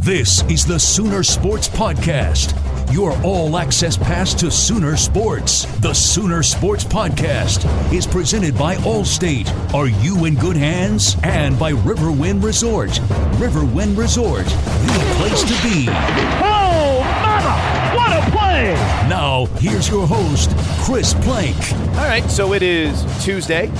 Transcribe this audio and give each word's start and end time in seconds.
This 0.00 0.42
is 0.44 0.64
the 0.64 0.80
Sooner 0.80 1.22
Sports 1.22 1.68
Podcast, 1.68 2.54
your 2.90 3.12
all 3.22 3.58
access 3.58 3.98
pass 3.98 4.32
to 4.32 4.50
Sooner 4.50 4.96
Sports. 4.96 5.66
The 5.80 5.92
Sooner 5.92 6.42
Sports 6.42 6.84
Podcast 6.84 7.92
is 7.92 8.06
presented 8.06 8.56
by 8.56 8.76
Allstate. 8.76 9.52
Are 9.74 9.88
you 9.88 10.24
in 10.24 10.36
good 10.36 10.56
hands? 10.56 11.16
And 11.22 11.58
by 11.58 11.72
Riverwind 11.72 12.42
Resort. 12.42 12.88
Riverwind 13.36 13.98
Resort, 13.98 14.46
the 14.46 15.14
place 15.18 15.42
to 15.42 15.68
be. 15.68 15.86
Oh, 15.90 17.02
mama! 17.22 17.94
What 17.94 18.26
a 18.26 18.30
play! 18.30 18.72
Now, 19.06 19.44
here's 19.58 19.90
your 19.90 20.06
host, 20.06 20.50
Chris 20.82 21.12
Plank. 21.12 21.58
All 21.98 22.08
right, 22.08 22.24
so 22.30 22.54
it 22.54 22.62
is 22.62 23.04
Tuesday, 23.22 23.70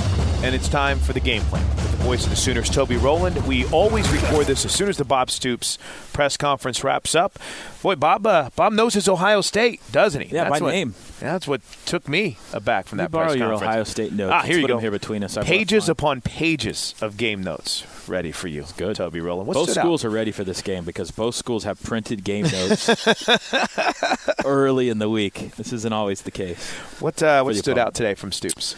and 0.43 0.55
it's 0.55 0.69
time 0.69 0.99
for 0.99 1.15
the 1.15 1.21
game 1.21 1.43
plan. 1.45 1.65
Voice 2.00 2.25
of 2.25 2.31
the 2.31 2.37
Sooners, 2.37 2.69
Toby 2.69 2.97
Rowland. 2.97 3.47
We 3.47 3.66
always 3.66 4.11
record 4.11 4.47
this 4.47 4.65
as 4.65 4.72
soon 4.72 4.88
as 4.88 4.97
the 4.97 5.05
Bob 5.05 5.31
Stoops 5.31 5.78
press 6.12 6.37
conference 6.37 6.83
wraps 6.83 7.15
up. 7.15 7.38
Boy, 7.83 7.94
Bob, 7.94 8.27
uh, 8.27 8.50
Bob 8.56 8.72
knows 8.72 8.94
his 8.94 9.09
Ohio 9.09 9.41
State, 9.41 9.81
doesn't 9.93 10.22
he? 10.22 10.34
Yeah, 10.34 10.44
that's 10.44 10.60
by 10.60 10.65
what, 10.65 10.71
name. 10.72 10.94
That's 11.21 11.47
what 11.47 11.60
took 11.84 12.09
me 12.09 12.39
aback 12.53 12.87
from 12.87 12.99
that 12.99 13.10
borrow 13.10 13.27
press 13.27 13.37
your 13.37 13.49
conference. 13.50 13.71
Ohio 13.71 13.84
State 13.84 14.12
notes. 14.12 14.33
Ah, 14.33 14.43
here 14.43 14.55
Let's 14.56 14.62
you 14.62 14.69
go. 14.69 14.78
here 14.78 14.91
between 14.91 15.22
us. 15.22 15.37
I've 15.37 15.44
pages 15.44 15.89
upon 15.89 16.21
pages 16.21 16.94
of 17.00 17.16
game 17.16 17.43
notes 17.43 17.87
ready 18.09 18.33
for 18.33 18.49
you. 18.49 18.65
Good. 18.77 18.97
Toby 18.97 19.21
Rowland. 19.21 19.47
What 19.47 19.55
both 19.55 19.71
stood 19.71 19.78
out? 19.78 19.83
schools 19.83 20.05
are 20.05 20.10
ready 20.10 20.33
for 20.33 20.44
this 20.44 20.62
game 20.62 20.84
because 20.84 21.10
both 21.10 21.34
schools 21.34 21.65
have 21.65 21.83
printed 21.83 22.25
game 22.25 22.47
notes 22.47 22.91
early 24.44 24.89
in 24.89 24.99
the 24.99 25.09
week. 25.09 25.53
This 25.56 25.72
isn't 25.72 25.93
always 25.93 26.22
the 26.22 26.31
case. 26.31 26.71
What 26.99 27.22
uh, 27.22 27.43
what 27.43 27.55
stood 27.56 27.72
opponent. 27.72 27.87
out 27.87 27.94
today 27.94 28.15
from 28.15 28.33
Stoops? 28.33 28.75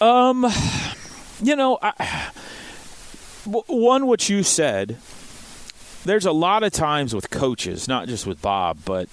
Um, 0.00 0.46
you 1.42 1.56
know, 1.56 1.78
I, 1.82 2.30
one 3.44 4.06
what 4.06 4.28
you 4.28 4.42
said. 4.42 4.96
There's 6.04 6.26
a 6.26 6.32
lot 6.32 6.62
of 6.62 6.72
times 6.72 7.14
with 7.14 7.30
coaches, 7.30 7.88
not 7.88 8.06
just 8.06 8.26
with 8.26 8.40
Bob, 8.40 8.78
but 8.84 9.08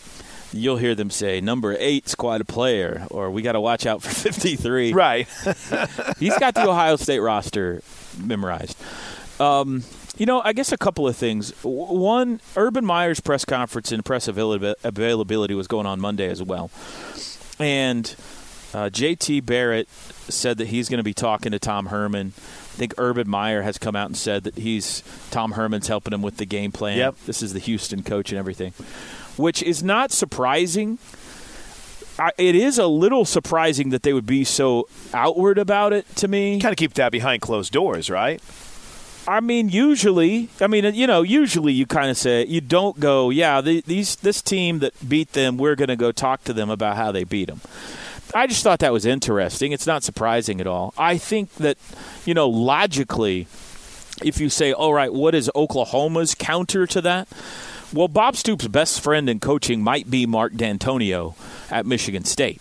you'll 0.51 0.77
hear 0.77 0.93
them 0.93 1.09
say 1.09 1.41
number 1.41 1.75
eight's 1.79 2.13
quite 2.13 2.39
a 2.39 2.45
player, 2.45 3.07
or 3.09 3.31
we 3.31 3.41
got 3.41 3.53
to 3.53 3.61
watch 3.61 3.85
out 3.85 4.03
for 4.03 4.09
53. 4.09 4.93
Right. 4.93 5.27
He's 6.19 6.37
got 6.37 6.53
the 6.53 6.69
Ohio 6.69 6.95
State 6.95 7.19
roster 7.19 7.81
memorized. 8.19 8.77
Um, 9.39 9.83
you 10.17 10.27
know, 10.27 10.41
I 10.43 10.53
guess 10.53 10.71
a 10.71 10.77
couple 10.77 11.07
of 11.07 11.15
things. 11.15 11.51
One, 11.63 12.39
Urban 12.55 12.85
Meyer's 12.85 13.19
press 13.19 13.45
conference 13.45 13.91
and 13.91 14.05
press 14.05 14.27
availability 14.27 15.55
was 15.55 15.67
going 15.67 15.87
on 15.87 15.99
Monday 15.99 16.29
as 16.29 16.43
well. 16.43 16.69
And 17.59 18.15
uh, 18.73 18.89
JT 18.89 19.45
Barrett 19.45 19.89
said 19.89 20.57
that 20.57 20.67
he's 20.67 20.89
going 20.89 20.97
to 20.97 21.03
be 21.03 21.13
talking 21.13 21.51
to 21.51 21.59
Tom 21.59 21.87
Herman. 21.87 22.33
I 22.37 22.75
think 22.75 22.95
Urban 22.97 23.29
Meyer 23.29 23.61
has 23.61 23.77
come 23.77 23.95
out 23.95 24.07
and 24.07 24.17
said 24.17 24.43
that 24.45 24.55
he's 24.55 25.03
Tom 25.29 25.51
Herman's 25.51 25.87
helping 25.87 26.13
him 26.13 26.21
with 26.21 26.37
the 26.37 26.45
game 26.45 26.71
plan. 26.71 26.97
Yep. 26.97 27.15
This 27.25 27.43
is 27.43 27.53
the 27.53 27.59
Houston 27.59 28.01
coach 28.01 28.31
and 28.31 28.39
everything, 28.39 28.71
which 29.37 29.61
is 29.61 29.83
not 29.83 30.11
surprising. 30.11 30.97
I, 32.17 32.31
it 32.37 32.55
is 32.55 32.77
a 32.77 32.87
little 32.87 33.25
surprising 33.25 33.89
that 33.89 34.03
they 34.03 34.13
would 34.13 34.25
be 34.25 34.43
so 34.43 34.87
outward 35.13 35.57
about 35.57 35.93
it 35.93 36.07
to 36.17 36.27
me. 36.27 36.59
kind 36.59 36.73
of 36.73 36.77
keep 36.77 36.93
that 36.93 37.11
behind 37.11 37.41
closed 37.41 37.73
doors, 37.73 38.09
right? 38.09 38.41
I 39.27 39.39
mean, 39.39 39.69
usually, 39.69 40.49
I 40.59 40.67
mean, 40.67 40.93
you 40.95 41.07
know, 41.07 41.21
usually 41.21 41.73
you 41.73 41.85
kind 41.85 42.09
of 42.09 42.17
say 42.17 42.45
you 42.45 42.59
don't 42.61 42.99
go, 42.99 43.29
yeah, 43.29 43.61
the, 43.61 43.81
these 43.81 44.15
this 44.17 44.41
team 44.41 44.79
that 44.79 44.93
beat 45.07 45.33
them, 45.33 45.57
we're 45.57 45.75
going 45.75 45.87
to 45.87 45.95
go 45.95 46.11
talk 46.11 46.43
to 46.45 46.53
them 46.53 46.69
about 46.69 46.97
how 46.97 47.11
they 47.11 47.23
beat 47.23 47.47
them. 47.47 47.61
I 48.33 48.47
just 48.47 48.63
thought 48.63 48.79
that 48.79 48.93
was 48.93 49.05
interesting. 49.05 49.71
It's 49.71 49.87
not 49.87 50.03
surprising 50.03 50.59
at 50.61 50.67
all. 50.67 50.93
I 50.97 51.17
think 51.17 51.53
that, 51.55 51.77
you 52.25 52.33
know, 52.33 52.49
logically, 52.49 53.47
if 54.23 54.39
you 54.39 54.49
say, 54.49 54.73
all 54.73 54.93
right, 54.93 55.13
what 55.13 55.35
is 55.35 55.51
Oklahoma's 55.55 56.35
counter 56.35 56.87
to 56.87 57.01
that? 57.01 57.27
Well, 57.93 58.07
Bob 58.07 58.35
Stoops' 58.35 58.67
best 58.67 59.01
friend 59.01 59.29
in 59.29 59.39
coaching 59.39 59.83
might 59.83 60.09
be 60.09 60.25
Mark 60.25 60.53
Dantonio 60.53 61.35
at 61.69 61.85
Michigan 61.85 62.25
State, 62.25 62.59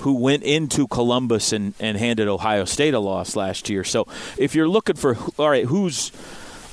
who 0.00 0.14
went 0.16 0.42
into 0.42 0.86
Columbus 0.86 1.52
and, 1.52 1.74
and 1.80 1.96
handed 1.96 2.28
Ohio 2.28 2.66
State 2.66 2.92
a 2.92 2.98
loss 2.98 3.36
last 3.36 3.70
year. 3.70 3.84
So 3.84 4.06
if 4.36 4.54
you're 4.54 4.68
looking 4.68 4.96
for, 4.96 5.16
all 5.38 5.48
right, 5.48 5.64
whose 5.64 6.12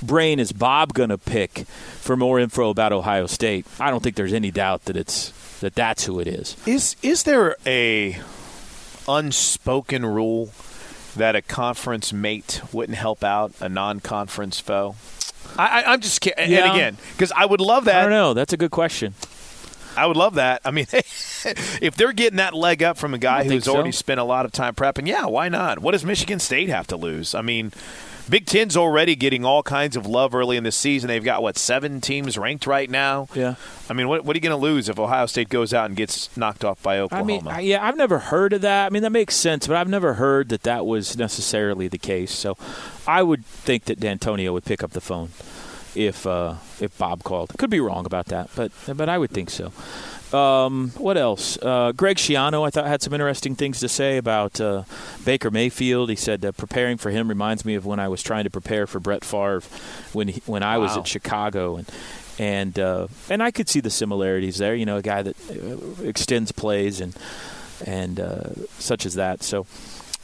brain 0.03 0.40
is 0.40 0.52
Bob 0.52 0.94
going 0.94 1.09
to 1.09 1.18
pick 1.18 1.66
for 1.68 2.16
more 2.16 2.40
info 2.40 2.69
about 2.69 2.91
Ohio 2.91 3.28
State? 3.28 3.66
I 3.80 3.90
don't 3.90 4.03
think 4.03 4.16
there's 4.16 4.34
any 4.34 4.52
doubt 4.52 4.86
that 4.86 4.97
it's 4.97 5.31
that 5.59 5.75
that's 5.75 6.06
who 6.06 6.19
it 6.19 6.28
is. 6.28 6.58
Is 6.66 6.96
is 7.02 7.24
there 7.24 7.56
a 7.66 8.19
unspoken 9.08 10.06
rule 10.06 10.52
that 11.16 11.36
a 11.36 11.42
conference 11.42 12.12
mate 12.12 12.62
wouldn't 12.72 12.97
help 12.97 13.24
out 13.24 13.53
a 13.59 13.69
non-conference 13.69 14.59
foe? 14.59 14.95
I, 15.57 15.81
I, 15.81 15.94
I'm 15.94 16.01
just 16.01 16.22
kidding. 16.22 16.51
Yeah. 16.51 16.66
And 16.66 16.75
again, 16.75 16.98
because 17.13 17.31
I 17.31 17.45
would 17.45 17.62
love 17.62 17.86
that. 17.86 17.98
I 17.98 18.01
don't 18.01 18.12
know. 18.12 18.33
That's 18.33 18.54
a 18.54 18.57
good 18.57 18.72
question. 18.72 19.13
I 19.95 20.07
would 20.07 20.18
love 20.18 20.36
that. 20.36 20.62
I 20.66 20.72
mean, 20.72 20.88
if 20.92 21.95
they're 21.95 22.13
getting 22.13 22.38
that 22.38 22.54
leg 22.54 22.81
up 22.81 22.98
from 22.98 23.13
a 23.13 23.18
guy 23.18 23.44
who's 23.44 23.66
so. 23.66 23.75
already 23.75 23.92
spent 23.92 24.19
a 24.19 24.24
lot 24.24 24.45
of 24.45 24.51
time 24.51 24.74
prepping, 24.74 25.07
yeah, 25.07 25.25
why 25.25 25.50
not? 25.50 25.80
What 25.80 25.92
does 25.92 26.04
Michigan 26.04 26.39
State 26.39 26.69
have 26.69 26.88
to 26.88 26.98
lose? 26.98 27.36
I 27.36 27.42
mean, 27.42 27.72
Big 28.30 28.46
Ten's 28.46 28.78
already 28.78 29.16
getting 29.16 29.44
all 29.44 29.64
kinds 29.64 29.96
of 29.96 30.06
love 30.06 30.34
early 30.34 30.58
in 30.58 30.64
the 30.64 30.72
season. 30.72 31.08
They've 31.08 31.24
got 31.24 31.42
what 31.42 31.58
seven 31.58 32.02
teams 32.02 32.38
ranked 32.38 32.66
right 32.66 32.90
now. 32.90 33.28
Yeah. 33.34 33.56
I 33.90 33.94
mean, 33.94 34.08
what, 34.08 34.24
what 34.24 34.36
are 34.36 34.38
you 34.38 34.42
going 34.42 34.58
to 34.58 34.62
lose 34.62 34.88
if 34.90 34.98
Ohio 34.98 35.25
State 35.25 35.50
goes 35.50 35.74
out 35.74 35.88
and 35.88 35.96
gets 35.96 36.36
knocked 36.38 36.64
off 36.64 36.81
by 36.81 37.00
Oklahoma? 37.00 37.50
I 37.50 37.58
mean, 37.58 37.68
yeah, 37.68 37.86
I've 37.86 37.98
never 37.98 38.20
heard 38.20 38.54
of 38.54 38.62
that. 38.62 38.86
I 38.86 38.90
mean, 38.90 39.04
that 39.04 39.12
makes 39.12 39.36
sense, 39.36 39.68
but 39.68 39.75
I've 39.75 39.90
never 39.90 40.16
heard 40.16 40.50
that 40.50 40.64
that 40.64 40.86
was 40.86 41.18
necessarily 41.18 41.88
the 41.88 41.98
case. 41.98 42.31
So, 42.31 42.58
I 43.06 43.24
would 43.24 43.46
think 43.46 43.86
that 43.86 44.00
Dantonio 44.00 44.54
would 44.54 44.66
pick 44.66 44.84
up 44.84 44.92
the 44.92 45.02
phone 45.02 45.30
if 45.96 46.26
uh, 46.26 46.56
if 46.80 46.98
Bob 46.98 47.24
called. 47.24 47.54
Could 47.58 47.69
be 47.69 47.80
wrong 47.80 48.06
about 48.06 48.28
that, 48.28 48.50
but 48.56 48.72
but 48.96 49.10
I 49.10 49.18
would 49.18 49.31
think 49.31 49.50
so. 49.50 49.72
Um, 50.33 50.89
what 50.97 51.18
else? 51.18 51.57
Uh, 51.62 51.91
Greg 51.91 52.18
Schiano, 52.18 52.65
I 52.65 52.71
thought, 52.71 52.88
had 52.88 53.01
some 53.01 53.13
interesting 53.13 53.56
things 53.56 53.80
to 53.81 53.88
say 53.88 54.18
about 54.18 54.59
uh, 54.59 54.83
Baker 55.24 55.51
Mayfield. 55.51 56.09
He 56.09 56.15
said 56.15 56.44
uh, 56.44 56.51
preparing 56.51 56.97
for 56.97 57.12
him 57.12 57.27
reminds 57.27 57.65
me 57.65 57.75
of 57.75 57.85
when 57.85 58.00
I 58.00 58.07
was 58.07 58.24
trying 58.24 58.45
to 58.45 58.50
prepare 58.50 58.88
for 58.88 59.00
Brett 59.00 59.24
Favre 59.24 59.62
when 60.12 60.30
he, 60.30 60.41
when 60.45 60.63
I 60.63 60.77
was 60.80 60.97
at 60.97 61.07
Chicago, 61.07 61.77
and 61.77 61.89
and 62.39 62.80
uh, 62.80 63.07
and 63.30 63.44
I 63.44 63.51
could 63.51 63.69
see 63.69 63.80
the 63.80 63.91
similarities 63.91 64.57
there. 64.57 64.74
You 64.75 64.85
know, 64.85 64.97
a 64.97 65.01
guy 65.03 65.21
that 65.21 65.35
uh, 65.51 66.03
extends 66.03 66.51
plays 66.51 67.00
and 67.00 67.15
and 67.85 68.19
uh, 68.19 68.50
such 68.80 69.06
as 69.06 69.15
that. 69.15 69.44
So. 69.44 69.68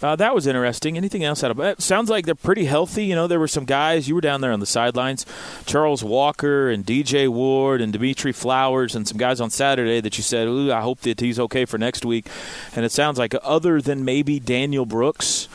Uh, 0.01 0.15
that 0.15 0.33
was 0.33 0.47
interesting. 0.47 0.97
Anything 0.97 1.23
else 1.23 1.43
out 1.43 1.51
of 1.51 1.59
it? 1.59 1.81
Sounds 1.81 2.09
like 2.09 2.25
they're 2.25 2.35
pretty 2.35 2.65
healthy. 2.65 3.05
You 3.05 3.15
know, 3.15 3.27
there 3.27 3.39
were 3.39 3.47
some 3.47 3.65
guys. 3.65 4.07
You 4.07 4.15
were 4.15 4.21
down 4.21 4.41
there 4.41 4.51
on 4.51 4.59
the 4.59 4.65
sidelines, 4.65 5.25
Charles 5.65 6.03
Walker 6.03 6.69
and 6.69 6.85
DJ 6.85 7.27
Ward 7.27 7.81
and 7.81 7.91
Dimitri 7.91 8.31
Flowers 8.31 8.95
and 8.95 9.07
some 9.07 9.17
guys 9.17 9.41
on 9.41 9.49
Saturday 9.49 9.99
that 9.99 10.17
you 10.17 10.23
said, 10.23 10.47
Ooh, 10.47 10.71
I 10.71 10.81
hope 10.81 11.01
that 11.01 11.19
he's 11.19 11.39
okay 11.39 11.65
for 11.65 11.77
next 11.77 12.05
week. 12.05 12.27
And 12.75 12.85
it 12.85 12.91
sounds 12.91 13.17
like 13.17 13.35
other 13.43 13.81
than 13.81 14.05
maybe 14.05 14.39
Daniel 14.39 14.85
Brooks, 14.85 15.47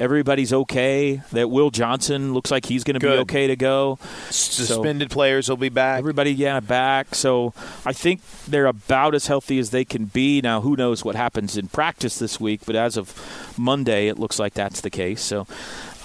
everybody's 0.00 0.52
okay. 0.52 1.22
That 1.32 1.50
Will 1.50 1.70
Johnson 1.70 2.34
looks 2.34 2.50
like 2.50 2.66
he's 2.66 2.84
going 2.84 2.98
to 2.98 3.00
be 3.00 3.12
okay 3.20 3.46
to 3.46 3.56
go. 3.56 3.98
Suspended 4.30 5.10
players 5.10 5.48
will 5.48 5.56
be 5.56 5.68
back. 5.68 5.98
Everybody, 5.98 6.32
yeah, 6.32 6.60
back. 6.60 7.14
So 7.14 7.52
I 7.84 7.92
think 7.92 8.20
they're 8.46 8.66
about 8.66 9.14
as 9.14 9.26
healthy 9.26 9.58
as 9.58 9.70
they 9.70 9.84
can 9.84 10.06
be. 10.06 10.40
Now, 10.40 10.60
who 10.60 10.76
knows 10.76 11.04
what 11.04 11.14
happens 11.14 11.56
in 11.56 11.68
practice 11.68 12.18
this 12.18 12.40
week? 12.40 12.62
But 12.66 12.76
as 12.76 12.96
of 12.96 13.14
Monday, 13.56 14.08
it 14.08 14.18
looks 14.18 14.38
like 14.38 14.54
that's 14.54 14.80
the 14.80 14.90
case. 14.90 15.20
So 15.22 15.46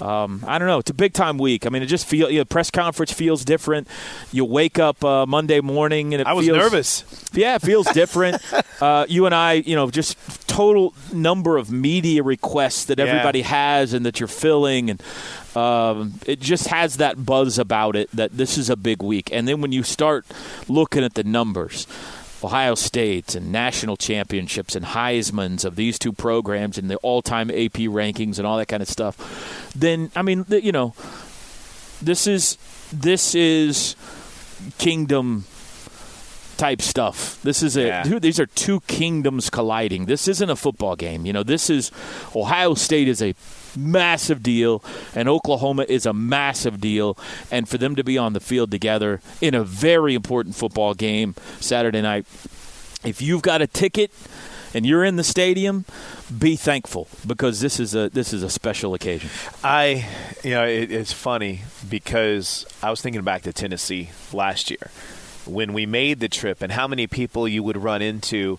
um, 0.00 0.44
I 0.46 0.58
don't 0.58 0.68
know. 0.68 0.78
It's 0.78 0.90
a 0.90 0.94
big 0.94 1.12
time 1.12 1.38
week. 1.38 1.66
I 1.66 1.68
mean, 1.68 1.82
it 1.82 1.86
just 1.86 2.06
feels. 2.06 2.30
You 2.32 2.38
know, 2.38 2.44
press 2.44 2.70
conference 2.70 3.12
feels 3.12 3.44
different. 3.44 3.88
You 4.32 4.44
wake 4.44 4.78
up 4.78 5.04
uh, 5.04 5.26
Monday 5.26 5.60
morning 5.60 6.14
and 6.14 6.20
it 6.20 6.26
I 6.26 6.32
was 6.32 6.46
feels, 6.46 6.58
nervous. 6.58 7.04
yeah, 7.32 7.56
it 7.56 7.62
feels 7.62 7.86
different. 7.92 8.42
uh, 8.82 9.06
you 9.08 9.26
and 9.26 9.34
I, 9.34 9.54
you 9.54 9.74
know, 9.76 9.90
just 9.90 10.16
total 10.48 10.94
number 11.12 11.56
of 11.56 11.70
media 11.70 12.22
requests 12.22 12.86
that 12.86 12.98
Yeah. 12.98 13.06
everybody 13.06 13.42
has 13.42 13.92
and 13.92 14.04
that 14.06 14.20
you're 14.20 14.26
filling, 14.28 14.90
and 14.90 15.02
um, 15.56 16.14
it 16.26 16.40
just 16.40 16.68
has 16.68 16.96
that 16.98 17.24
buzz 17.24 17.58
about 17.58 17.96
it 17.96 18.10
that 18.12 18.36
this 18.36 18.58
is 18.58 18.70
a 18.70 18.76
big 18.76 19.02
week. 19.02 19.30
And 19.32 19.46
then 19.48 19.60
when 19.60 19.72
you 19.72 19.82
start 19.82 20.26
looking 20.68 21.04
at 21.04 21.14
the 21.14 21.24
numbers. 21.24 21.86
Ohio 22.44 22.74
State 22.74 23.34
and 23.34 23.50
national 23.50 23.96
championships 23.96 24.76
and 24.76 24.84
Heisman's 24.86 25.64
of 25.64 25.76
these 25.76 25.98
two 25.98 26.12
programs 26.12 26.76
and 26.78 26.90
the 26.90 26.96
all-time 26.98 27.50
AP 27.50 27.88
rankings 27.90 28.38
and 28.38 28.46
all 28.46 28.58
that 28.58 28.66
kind 28.68 28.82
of 28.82 28.88
stuff, 28.88 29.72
then 29.74 30.10
I 30.14 30.22
mean, 30.22 30.44
you 30.48 30.72
know, 30.72 30.94
this 32.02 32.26
is 32.26 32.58
this 32.92 33.34
is 33.34 33.96
kingdom 34.78 35.44
type 36.56 36.80
stuff. 36.80 37.40
This 37.42 37.62
is 37.62 37.76
a 37.76 37.86
Yeah. 37.86 38.02
dude, 38.04 38.22
these 38.22 38.38
are 38.38 38.46
two 38.46 38.80
kingdoms 38.86 39.50
colliding. 39.50 40.06
This 40.06 40.28
isn't 40.28 40.48
a 40.50 40.56
football 40.56 40.94
game. 40.96 41.26
You 41.26 41.32
know, 41.32 41.42
this 41.42 41.68
is 41.68 41.90
Ohio 42.36 42.74
State 42.74 43.08
is 43.08 43.20
a 43.20 43.34
massive 43.76 44.42
deal 44.42 44.82
and 45.14 45.28
Oklahoma 45.28 45.86
is 45.88 46.06
a 46.06 46.12
massive 46.12 46.80
deal 46.80 47.16
and 47.50 47.68
for 47.68 47.78
them 47.78 47.96
to 47.96 48.04
be 48.04 48.18
on 48.18 48.32
the 48.32 48.40
field 48.40 48.70
together 48.70 49.20
in 49.40 49.54
a 49.54 49.64
very 49.64 50.14
important 50.14 50.54
football 50.54 50.94
game 50.94 51.34
Saturday 51.60 52.02
night. 52.02 52.26
If 53.04 53.20
you've 53.20 53.42
got 53.42 53.60
a 53.60 53.66
ticket 53.66 54.10
and 54.72 54.84
you're 54.84 55.04
in 55.04 55.16
the 55.16 55.24
stadium, 55.24 55.84
be 56.36 56.56
thankful 56.56 57.08
because 57.26 57.60
this 57.60 57.78
is 57.78 57.94
a 57.94 58.08
this 58.08 58.32
is 58.32 58.42
a 58.42 58.50
special 58.50 58.94
occasion. 58.94 59.30
I, 59.62 60.08
you 60.42 60.50
know, 60.50 60.64
it, 60.64 60.90
it's 60.90 61.12
funny 61.12 61.62
because 61.88 62.66
I 62.82 62.90
was 62.90 63.00
thinking 63.00 63.22
back 63.22 63.42
to 63.42 63.52
Tennessee 63.52 64.10
last 64.32 64.70
year 64.70 64.90
when 65.46 65.72
we 65.72 65.86
made 65.86 66.20
the 66.20 66.28
trip 66.28 66.62
and 66.62 66.72
how 66.72 66.88
many 66.88 67.06
people 67.06 67.46
you 67.46 67.62
would 67.62 67.76
run 67.76 68.02
into 68.02 68.58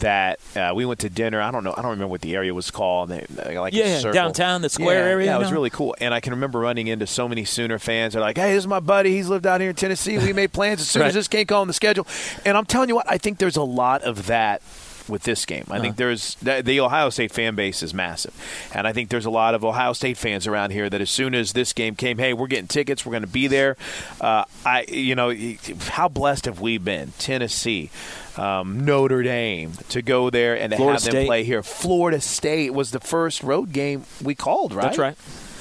that 0.00 0.40
uh, 0.56 0.72
we 0.74 0.84
went 0.84 1.00
to 1.00 1.08
dinner. 1.08 1.40
I 1.40 1.50
don't 1.50 1.64
know. 1.64 1.72
I 1.76 1.82
don't 1.82 1.92
remember 1.92 2.08
what 2.08 2.20
the 2.20 2.34
area 2.34 2.52
was 2.52 2.70
called. 2.70 3.10
They, 3.10 3.26
like 3.54 3.72
Yeah, 3.74 4.00
downtown, 4.12 4.62
the 4.62 4.68
square 4.68 5.04
Yeah, 5.04 5.10
area, 5.10 5.26
Yeah, 5.26 5.36
it 5.36 5.38
was 5.38 5.52
really 5.52 5.70
cool. 5.70 5.94
And 6.00 6.12
I 6.12 6.20
can 6.20 6.32
remember 6.32 6.58
running 6.58 6.86
into 6.88 7.06
so 7.06 7.28
many 7.28 7.44
Sooner 7.44 7.78
fans. 7.78 8.14
They're 8.14 8.22
like, 8.22 8.36
"Hey, 8.36 8.52
this 8.54 8.62
is 8.64 8.66
my 8.66 8.80
buddy. 8.80 9.12
He's 9.12 9.28
lived 9.28 9.46
out 9.46 9.60
here 9.60 9.70
in 9.70 9.76
Tennessee. 9.76 10.18
We 10.18 10.32
made 10.34 10.52
plans 10.52 10.80
as 10.80 10.88
soon 10.88 11.02
Right. 11.02 11.08
as 11.08 11.14
this 11.14 11.28
can't 11.28 11.46
go 11.46 11.60
on 11.60 11.68
the 11.68 11.72
schedule." 11.74 12.06
And 12.44 12.56
I'm 12.56 12.64
telling 12.66 12.88
you 12.88 12.94
what, 12.94 13.10
I 13.10 13.18
think 13.18 13.38
there's 13.38 13.56
a 13.56 13.62
lot 13.62 14.02
of 14.02 14.26
that 14.26 14.62
with 15.08 15.22
this 15.24 15.44
game. 15.44 15.64
I 15.70 15.80
think 15.80 15.96
there's 15.96 16.34
the, 16.36 16.62
the 16.62 16.80
Ohio 16.80 17.10
State 17.10 17.32
fan 17.32 17.54
base 17.54 17.82
is 17.82 17.94
massive, 17.94 18.34
and 18.72 18.86
I 18.86 18.92
think 18.92 19.10
there's 19.10 19.26
a 19.26 19.30
lot 19.30 19.54
of 19.54 19.64
Ohio 19.64 19.92
State 19.92 20.16
fans 20.16 20.46
around 20.46 20.70
here 20.70 20.88
that 20.88 21.00
as 21.00 21.10
soon 21.10 21.34
as 21.34 21.52
this 21.52 21.72
game 21.72 21.94
came, 21.94 22.18
hey, 22.18 22.32
we're 22.32 22.46
getting 22.46 22.68
tickets, 22.68 23.04
we're 23.04 23.12
going 23.12 23.22
to 23.22 23.28
be 23.28 23.46
there. 23.46 23.76
Uh, 24.20 24.44
I, 24.64 24.84
you 24.88 25.14
know, 25.14 25.34
how 25.80 26.08
blessed 26.08 26.46
have 26.46 26.60
we 26.60 26.78
been, 26.78 27.12
Tennessee, 27.18 27.90
um, 28.36 28.84
Notre 28.84 29.22
Dame, 29.22 29.72
to 29.90 30.02
go 30.02 30.30
there 30.30 30.58
and 30.58 30.70
to 30.70 30.76
Florida 30.76 30.94
have 30.96 31.04
them 31.04 31.12
State. 31.12 31.26
play 31.26 31.44
here. 31.44 31.62
Florida 31.62 32.20
State 32.20 32.72
was 32.72 32.90
the 32.90 33.00
first 33.00 33.42
road 33.42 33.72
game 33.72 34.04
we 34.22 34.34
called, 34.34 34.72
right? 34.72 34.84
That's 34.84 34.98
right. 34.98 35.16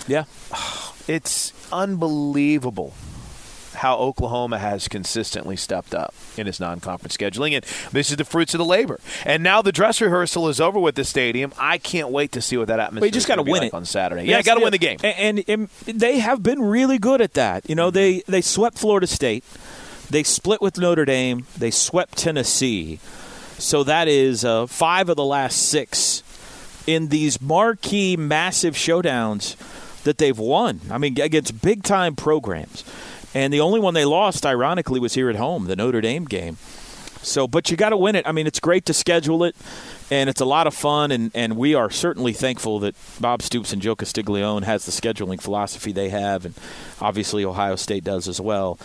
Yeah. 0.07 0.25
It's 1.07 1.53
unbelievable 1.71 2.93
how 3.83 3.97
Oklahoma 3.97 4.59
has 4.59 4.87
consistently 4.87 5.57
stepped 5.57 5.93
up 5.93 6.13
in 6.37 6.47
its 6.47 6.57
non-conference 6.57 7.17
scheduling, 7.17 7.53
and 7.53 7.65
this 7.91 8.09
is 8.11 8.15
the 8.15 8.23
fruits 8.23 8.53
of 8.53 8.57
the 8.57 8.65
labor. 8.65 8.97
And 9.25 9.43
now 9.43 9.61
the 9.61 9.73
dress 9.73 9.99
rehearsal 9.99 10.47
is 10.47 10.61
over 10.61 10.79
with 10.79 10.95
the 10.95 11.03
stadium. 11.03 11.51
I 11.59 11.77
can't 11.77 12.07
wait 12.09 12.31
to 12.31 12.41
see 12.41 12.55
what 12.55 12.69
that 12.69 12.79
atmosphere. 12.79 13.01
But 13.01 13.05
you 13.07 13.11
just 13.11 13.27
got 13.27 13.35
to 13.35 13.43
win 13.43 13.63
it 13.63 13.73
on 13.73 13.83
Saturday. 13.83 14.23
Yeah, 14.23 14.41
got 14.41 14.55
to 14.55 14.61
win 14.61 14.71
the 14.71 14.77
game. 14.77 14.99
And, 15.03 15.43
and, 15.49 15.69
and 15.85 15.99
they 15.99 16.19
have 16.19 16.41
been 16.41 16.61
really 16.61 16.97
good 16.97 17.19
at 17.19 17.33
that. 17.33 17.69
You 17.69 17.75
know, 17.75 17.91
they 17.91 18.23
they 18.25 18.39
swept 18.39 18.77
Florida 18.77 19.05
State, 19.05 19.43
they 20.09 20.23
split 20.23 20.61
with 20.61 20.77
Notre 20.77 21.03
Dame, 21.03 21.45
they 21.57 21.69
swept 21.69 22.17
Tennessee. 22.17 22.99
So 23.57 23.83
that 23.83 24.07
is 24.07 24.45
uh, 24.45 24.65
five 24.67 25.09
of 25.09 25.17
the 25.17 25.25
last 25.25 25.57
six 25.57 26.23
in 26.87 27.09
these 27.09 27.41
marquee, 27.41 28.15
massive 28.15 28.75
showdowns 28.75 29.57
that 30.03 30.19
they've 30.19 30.39
won. 30.39 30.79
I 30.89 30.97
mean, 30.97 31.19
against 31.19 31.61
big 31.61 31.83
time 31.83 32.15
programs. 32.15 32.85
And 33.33 33.51
the 33.51 33.61
only 33.61 33.79
one 33.79 33.93
they 33.93 34.05
lost, 34.05 34.45
ironically, 34.45 34.99
was 34.99 35.13
here 35.13 35.29
at 35.29 35.35
home, 35.35 35.65
the 35.65 35.75
Notre 35.75 36.01
Dame 36.01 36.25
game. 36.25 36.57
So, 37.23 37.47
but 37.47 37.71
you 37.71 37.77
got 37.77 37.89
to 37.89 37.97
win 37.97 38.15
it. 38.15 38.27
I 38.27 38.31
mean, 38.33 38.47
it's 38.47 38.59
great 38.59 38.85
to 38.87 38.93
schedule 38.93 39.43
it, 39.45 39.55
and 40.11 40.29
it's 40.29 40.41
a 40.41 40.45
lot 40.45 40.67
of 40.67 40.73
fun. 40.73 41.09
And, 41.11 41.31
and 41.33 41.55
we 41.55 41.73
are 41.73 41.89
certainly 41.89 42.33
thankful 42.33 42.79
that 42.79 42.95
Bob 43.19 43.41
Stoops 43.41 43.71
and 43.71 43.81
Joe 43.81 43.95
Castiglione 43.95 44.65
has 44.65 44.85
the 44.85 44.91
scheduling 44.91 45.41
philosophy 45.41 45.93
they 45.93 46.09
have, 46.09 46.45
and 46.45 46.53
obviously 46.99 47.45
Ohio 47.45 47.77
State 47.77 48.03
does 48.03 48.27
as 48.27 48.41
well. 48.41 48.77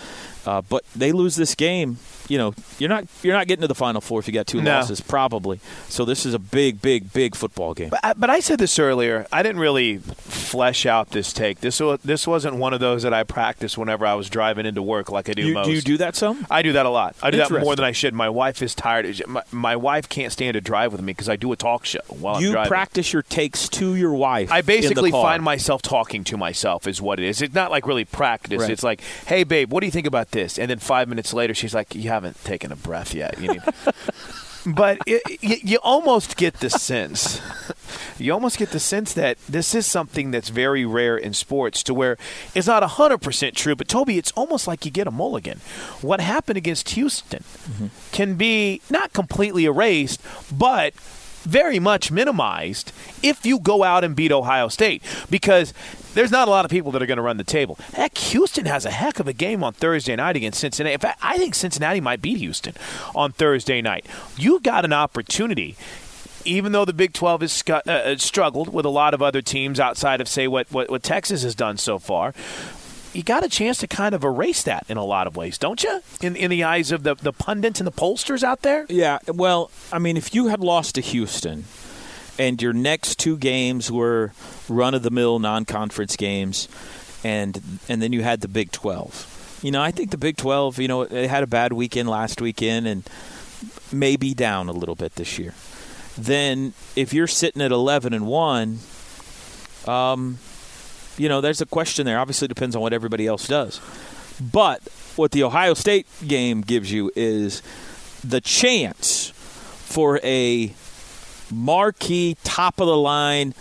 Uh, 0.46 0.62
but 0.62 0.84
they 0.94 1.10
lose 1.10 1.34
this 1.34 1.54
game, 1.54 1.98
you 2.28 2.38
know, 2.38 2.54
you're 2.78 2.88
not 2.88 3.06
you're 3.22 3.34
not 3.34 3.46
getting 3.46 3.62
to 3.62 3.68
the 3.68 3.74
Final 3.74 4.00
Four 4.00 4.20
if 4.20 4.26
you 4.28 4.34
got 4.34 4.46
two 4.46 4.60
No. 4.60 4.72
losses, 4.76 5.00
probably. 5.00 5.60
So 5.88 6.04
this 6.04 6.24
is 6.26 6.34
a 6.34 6.38
big, 6.38 6.80
big, 6.82 7.12
big 7.12 7.34
football 7.34 7.74
game. 7.74 7.88
But 7.90 8.00
I, 8.02 8.12
but 8.12 8.30
I 8.30 8.40
said 8.40 8.58
this 8.58 8.78
earlier. 8.78 9.26
I 9.32 9.42
didn't 9.42 9.60
really 9.60 9.98
flesh 9.98 10.86
out 10.86 11.10
this 11.10 11.32
take. 11.32 11.60
This 11.60 11.80
this 12.04 12.26
wasn't 12.26 12.56
one 12.56 12.72
of 12.74 12.80
those 12.80 13.02
that 13.02 13.12
I 13.14 13.22
practiced 13.24 13.76
whenever 13.78 14.06
I 14.06 14.14
was 14.14 14.28
driving 14.28 14.66
into 14.66 14.82
work 14.82 15.10
like 15.10 15.28
I 15.28 15.32
do 15.34 15.42
You, 15.46 15.54
most. 15.54 15.66
do 15.66 15.72
you 15.72 15.80
do 15.80 15.96
that 15.98 16.16
some? 16.16 16.46
I 16.50 16.62
do 16.62 16.72
that 16.72 16.86
a 16.86 16.90
lot. 16.90 17.16
I 17.22 17.30
do 17.30 17.38
that 17.38 17.50
more 17.50 17.76
than 17.76 17.84
I 17.84 17.92
should. 17.92 18.14
My 18.14 18.28
wife 18.28 18.62
is 18.62 18.74
tired. 18.74 19.20
My, 19.26 19.42
my 19.52 19.76
wife 19.76 20.08
can't 20.08 20.32
stand 20.32 20.54
to 20.54 20.60
drive 20.60 20.92
with 20.92 21.00
me 21.02 21.12
because 21.12 21.28
I 21.28 21.36
do 21.36 21.52
a 21.52 21.56
talk 21.56 21.84
show 21.84 22.00
while 22.08 22.36
I'm 22.36 22.42
You 22.42 22.52
practice 22.66 23.12
your 23.12 23.22
takes 23.22 23.68
to 23.70 23.94
your 23.94 24.14
wife. 24.14 24.50
I 24.52 24.60
basically 24.62 25.10
find 25.10 25.42
myself 25.42 25.82
talking 25.82 26.24
to 26.24 26.36
myself 26.36 26.86
is 26.86 27.00
what 27.00 27.18
it 27.20 27.26
is. 27.26 27.42
It's 27.42 27.54
not 27.54 27.70
like 27.70 27.86
really 27.86 28.04
practice. 28.04 28.62
Right. 28.62 28.70
It's 28.70 28.82
like, 28.82 29.00
hey 29.26 29.44
babe, 29.44 29.70
what 29.72 29.80
do 29.80 29.86
you 29.86 29.92
think 29.92 30.06
about 30.06 30.30
this? 30.32 30.58
And 30.58 30.70
then 30.70 30.78
five 30.78 31.08
minutes 31.08 31.32
later, 31.32 31.54
she's 31.54 31.74
like, 31.74 31.94
you 31.94 32.10
haven't 32.18 32.42
taken 32.44 32.72
a 32.72 32.76
breath 32.76 33.14
yet. 33.14 33.40
You 33.40 33.52
need. 33.52 33.62
but 34.66 34.98
it, 35.06 35.22
you, 35.40 35.56
you 35.62 35.78
almost 35.82 36.36
get 36.36 36.54
the 36.54 36.68
sense. 36.70 37.40
You 38.18 38.32
almost 38.32 38.58
get 38.58 38.70
the 38.70 38.80
sense 38.80 39.12
that 39.14 39.38
this 39.48 39.74
is 39.74 39.86
something 39.86 40.32
that's 40.32 40.48
very 40.48 40.84
rare 40.84 41.16
in 41.16 41.32
sports 41.32 41.84
to 41.84 41.94
where 41.94 42.18
it's 42.54 42.66
not 42.66 42.82
100% 42.82 43.54
true, 43.54 43.76
but 43.76 43.86
Toby, 43.86 44.18
it's 44.18 44.32
almost 44.32 44.66
like 44.66 44.84
you 44.84 44.90
get 44.90 45.06
a 45.06 45.12
mulligan. 45.12 45.58
What 46.02 46.20
happened 46.20 46.56
against 46.56 46.90
Houston 46.90 47.44
mm-hmm. 47.44 47.86
can 48.10 48.34
be 48.34 48.82
not 48.90 49.12
completely 49.12 49.66
erased, 49.66 50.20
but 50.52 50.94
very 51.44 51.78
much 51.78 52.10
minimized 52.10 52.92
if 53.22 53.46
you 53.46 53.60
go 53.60 53.84
out 53.84 54.02
and 54.02 54.16
beat 54.16 54.32
Ohio 54.32 54.66
State 54.68 55.02
because 55.30 55.72
there's 56.18 56.32
not 56.32 56.48
a 56.48 56.50
lot 56.50 56.64
of 56.64 56.70
people 56.72 56.90
that 56.90 57.00
are 57.00 57.06
going 57.06 57.18
to 57.18 57.22
run 57.22 57.36
the 57.36 57.44
table. 57.44 57.78
Heck, 57.94 58.18
Houston 58.18 58.66
has 58.66 58.84
a 58.84 58.90
heck 58.90 59.20
of 59.20 59.28
a 59.28 59.32
game 59.32 59.62
on 59.62 59.72
Thursday 59.72 60.16
night 60.16 60.34
against 60.34 60.58
Cincinnati. 60.58 60.94
In 60.94 60.98
fact, 60.98 61.20
I 61.22 61.38
think 61.38 61.54
Cincinnati 61.54 62.00
might 62.00 62.20
beat 62.20 62.38
Houston 62.38 62.74
on 63.14 63.30
Thursday 63.30 63.80
night. 63.80 64.04
You've 64.36 64.64
got 64.64 64.84
an 64.84 64.92
opportunity. 64.92 65.76
Even 66.44 66.72
though 66.72 66.84
the 66.84 66.92
Big 66.92 67.12
12 67.12 67.42
has 67.42 67.62
uh, 67.68 67.74
uh, 67.86 68.16
struggled 68.16 68.72
with 68.72 68.84
a 68.84 68.88
lot 68.88 69.14
of 69.14 69.22
other 69.22 69.40
teams 69.40 69.78
outside 69.78 70.20
of, 70.20 70.26
say, 70.26 70.48
what, 70.48 70.66
what, 70.72 70.90
what 70.90 71.04
Texas 71.04 71.44
has 71.44 71.54
done 71.54 71.76
so 71.76 72.00
far, 72.00 72.34
you 73.12 73.22
got 73.22 73.44
a 73.44 73.48
chance 73.48 73.78
to 73.78 73.86
kind 73.86 74.12
of 74.12 74.24
erase 74.24 74.64
that 74.64 74.86
in 74.88 74.96
a 74.96 75.04
lot 75.04 75.28
of 75.28 75.36
ways, 75.36 75.56
don't 75.56 75.84
you? 75.84 76.00
In, 76.20 76.34
in 76.34 76.50
the 76.50 76.64
eyes 76.64 76.90
of 76.90 77.04
the, 77.04 77.14
the 77.14 77.32
pundits 77.32 77.78
and 77.78 77.86
the 77.86 77.92
pollsters 77.92 78.42
out 78.42 78.62
there? 78.62 78.86
Yeah, 78.88 79.18
well, 79.28 79.70
I 79.92 80.00
mean, 80.00 80.16
if 80.16 80.34
you 80.34 80.48
had 80.48 80.58
lost 80.58 80.96
to 80.96 81.00
Houston 81.00 81.64
and 82.38 82.60
your 82.62 82.72
next 82.72 83.18
two 83.18 83.36
games 83.36 83.90
were 83.90 84.32
run 84.68 84.94
of 84.94 85.02
the 85.02 85.10
mill 85.10 85.38
non 85.38 85.64
conference 85.64 86.16
games 86.16 86.68
and 87.24 87.60
and 87.88 88.00
then 88.00 88.12
you 88.12 88.22
had 88.22 88.40
the 88.40 88.48
Big 88.48 88.70
12. 88.72 89.60
You 89.62 89.72
know, 89.72 89.82
I 89.82 89.90
think 89.90 90.10
the 90.10 90.18
Big 90.18 90.36
12, 90.36 90.78
you 90.78 90.88
know, 90.88 91.04
they 91.04 91.26
had 91.26 91.42
a 91.42 91.46
bad 91.46 91.72
weekend 91.72 92.08
last 92.08 92.40
weekend 92.40 92.86
and 92.86 93.08
maybe 93.92 94.34
down 94.34 94.68
a 94.68 94.72
little 94.72 94.94
bit 94.94 95.16
this 95.16 95.38
year. 95.38 95.54
Then 96.16 96.74
if 96.96 97.12
you're 97.12 97.26
sitting 97.26 97.62
at 97.62 97.72
11 97.72 98.12
and 98.12 98.26
1, 98.26 98.78
um, 99.86 100.38
you 101.16 101.28
know, 101.28 101.40
there's 101.40 101.60
a 101.60 101.66
question 101.66 102.06
there. 102.06 102.18
Obviously, 102.18 102.46
depends 102.46 102.76
on 102.76 102.82
what 102.82 102.92
everybody 102.92 103.26
else 103.26 103.46
does. 103.48 103.80
But 104.40 104.82
what 105.16 105.32
the 105.32 105.42
Ohio 105.42 105.74
State 105.74 106.06
game 106.26 106.60
gives 106.60 106.92
you 106.92 107.10
is 107.16 107.62
the 108.22 108.40
chance 108.40 109.30
for 109.30 110.20
a 110.22 110.72
marquee, 111.52 112.36
top 112.44 112.80
of 112.80 112.86
the 112.86 112.96
line. 112.96 113.54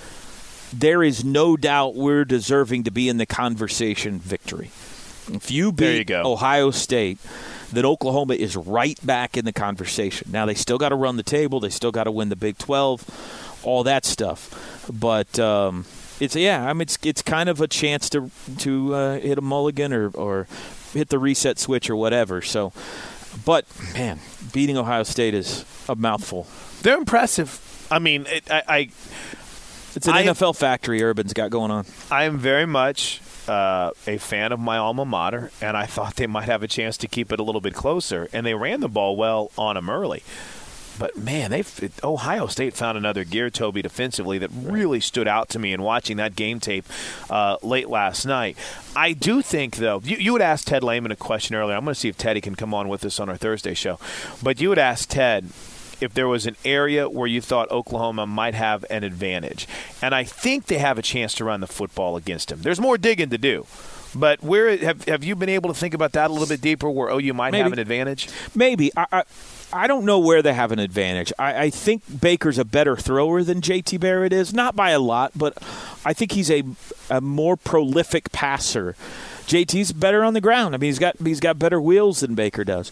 There 0.73 1.01
is 1.01 1.23
no 1.23 1.55
doubt 1.55 1.95
we're 1.95 2.25
deserving 2.25 2.83
to 2.83 2.91
be 2.91 3.07
in 3.07 3.17
the 3.17 3.25
conversation 3.25 4.19
victory. 4.19 4.69
If 5.29 5.51
you 5.51 5.65
you 5.65 5.71
beat 5.71 6.07
go. 6.07 6.23
Ohio 6.25 6.71
State, 6.71 7.19
then 7.71 7.85
Oklahoma 7.85 8.33
is 8.35 8.55
right 8.55 8.97
back 9.05 9.37
in 9.37 9.45
the 9.45 9.53
conversation. 9.53 10.29
Now 10.31 10.45
they 10.45 10.53
still 10.53 10.77
got 10.77 10.89
to 10.89 10.95
run 10.95 11.17
the 11.17 11.23
table. 11.23 11.59
They 11.59 11.69
still 11.69 11.91
got 11.91 12.05
to 12.05 12.11
win 12.11 12.29
the 12.29 12.35
Big 12.35 12.57
Twelve, 12.57 13.03
all 13.63 13.83
that 13.83 14.05
stuff. 14.05 14.85
But 14.91 15.37
um, 15.39 15.85
it's 16.19 16.35
yeah, 16.35 16.65
I 16.65 16.73
mean 16.73 16.81
it's 16.81 16.97
it's 17.03 17.21
kind 17.21 17.49
of 17.49 17.61
a 17.61 17.67
chance 17.67 18.09
to 18.11 18.31
to 18.59 18.95
uh, 18.95 19.19
hit 19.19 19.37
a 19.37 19.41
mulligan 19.41 19.93
or 19.93 20.09
or 20.09 20.47
hit 20.93 21.09
the 21.09 21.19
reset 21.19 21.59
switch 21.59 21.89
or 21.89 21.95
whatever. 21.95 22.41
So, 22.41 22.71
but 23.45 23.65
man, 23.93 24.19
beating 24.53 24.77
Ohio 24.77 25.03
State 25.03 25.33
is 25.33 25.65
a 25.89 25.95
mouthful. 25.95 26.47
They're 26.81 26.97
impressive. 26.97 27.61
I 27.89 27.99
mean, 27.99 28.25
it, 28.27 28.49
I, 28.51 28.63
I 28.67 28.77
It's 29.95 30.07
an 30.07 30.13
I- 30.13 30.25
NFL 30.25 30.55
factory 30.57 31.01
Urban's 31.03 31.33
got 31.33 31.49
going 31.51 31.71
on. 31.71 31.85
I 32.11 32.23
am 32.25 32.37
very 32.37 32.65
much 32.65 33.21
uh, 33.47 33.91
a 34.05 34.17
fan 34.17 34.51
of 34.51 34.59
my 34.59 34.77
alma 34.77 35.05
mater, 35.05 35.51
and 35.61 35.77
I 35.77 35.85
thought 35.85 36.15
they 36.15 36.27
might 36.27 36.45
have 36.45 36.63
a 36.63 36.67
chance 36.67 36.97
to 36.97 37.07
keep 37.07 37.31
it 37.31 37.39
a 37.39 37.43
little 37.43 37.61
bit 37.61 37.73
closer. 37.73 38.27
And 38.33 38.45
they 38.45 38.53
ran 38.53 38.81
the 38.81 38.89
ball 38.89 39.15
well 39.15 39.51
on 39.57 39.75
them 39.75 39.89
early. 39.89 40.23
But 40.99 41.15
man, 41.15 41.51
they 41.51 41.63
Ohio 42.03 42.47
State 42.47 42.73
found 42.73 42.97
another 42.97 43.23
gear, 43.23 43.51
Toby, 43.51 43.83
defensively 43.83 44.39
that 44.39 44.49
really 44.51 44.99
stood 44.99 45.27
out 45.27 45.47
to 45.49 45.59
me 45.59 45.71
in 45.71 45.83
watching 45.83 46.17
that 46.17 46.35
game 46.35 46.59
tape 46.59 46.85
uh, 47.29 47.57
late 47.61 47.87
last 47.87 48.25
night. 48.25 48.57
I 48.95 49.13
do 49.13 49.43
think, 49.43 49.75
though, 49.75 50.01
you, 50.03 50.17
you 50.17 50.33
would 50.33 50.41
ask 50.41 50.65
Ted 50.67 50.83
Lehman 50.83 51.11
a 51.11 51.15
question 51.15 51.55
earlier. 51.55 51.75
I'm 51.77 51.83
going 51.83 51.93
to 51.93 51.99
see 51.99 52.09
if 52.09 52.17
Teddy 52.17 52.41
can 52.41 52.55
come 52.55 52.73
on 52.73 52.89
with 52.89 53.05
us 53.05 53.19
on 53.19 53.29
our 53.29 53.37
Thursday 53.37 53.75
show. 53.75 53.99
But 54.41 54.59
you 54.59 54.69
would 54.69 54.79
ask 54.79 55.07
Ted 55.07 55.49
if 56.01 56.13
there 56.13 56.27
was 56.27 56.45
an 56.45 56.55
area 56.63 57.09
where 57.09 57.27
you 57.27 57.41
thought 57.41 57.69
Oklahoma 57.71 58.27
might 58.27 58.53
have 58.53 58.85
an 58.89 59.03
advantage. 59.03 59.67
And 60.01 60.13
I 60.13 60.23
think 60.23 60.65
they 60.65 60.77
have 60.77 60.97
a 60.97 61.01
chance 61.01 61.33
to 61.35 61.45
run 61.45 61.59
the 61.59 61.67
football 61.67 62.15
against 62.15 62.51
him. 62.51 62.61
There's 62.61 62.79
more 62.79 62.97
digging 62.97 63.29
to 63.29 63.37
do. 63.37 63.65
But 64.15 64.41
where 64.41 64.75
have 64.77 65.05
have 65.05 65.23
you 65.23 65.35
been 65.35 65.49
able 65.49 65.71
to 65.71 65.79
think 65.79 65.93
about 65.93 66.13
that 66.13 66.29
a 66.29 66.33
little 66.33 66.47
bit 66.47 66.61
deeper 66.61 66.89
where 66.89 67.09
OU 67.09 67.33
might 67.33 67.53
have 67.53 67.73
an 67.73 67.79
advantage? 67.79 68.29
Maybe 68.55 68.91
I, 68.95 69.05
I 69.11 69.23
I 69.71 69.87
don't 69.87 70.05
know 70.05 70.17
where 70.17 70.41
they 70.41 70.53
have 70.53 70.71
an 70.71 70.79
advantage. 70.79 71.33
I, 71.37 71.63
I 71.63 71.69
think 71.69 72.21
Baker's 72.21 72.57
a 72.57 72.65
better 72.65 72.95
thrower 72.95 73.43
than 73.43 73.59
JT 73.59 73.99
Barrett 73.99 74.31
is, 74.31 74.53
not 74.53 74.75
by 74.75 74.91
a 74.91 74.99
lot, 74.99 75.33
but 75.35 75.57
I 76.05 76.13
think 76.13 76.31
he's 76.31 76.49
a 76.49 76.63
a 77.09 77.21
more 77.21 77.57
prolific 77.57 78.31
passer. 78.31 78.95
JT's 79.45 79.91
better 79.91 80.23
on 80.23 80.33
the 80.33 80.41
ground. 80.41 80.73
I 80.73 80.77
mean, 80.77 80.89
he's 80.89 80.99
got 80.99 81.15
he's 81.23 81.39
got 81.39 81.59
better 81.59 81.81
wheels 81.81 82.21
than 82.21 82.33
Baker 82.33 82.63
does. 82.63 82.91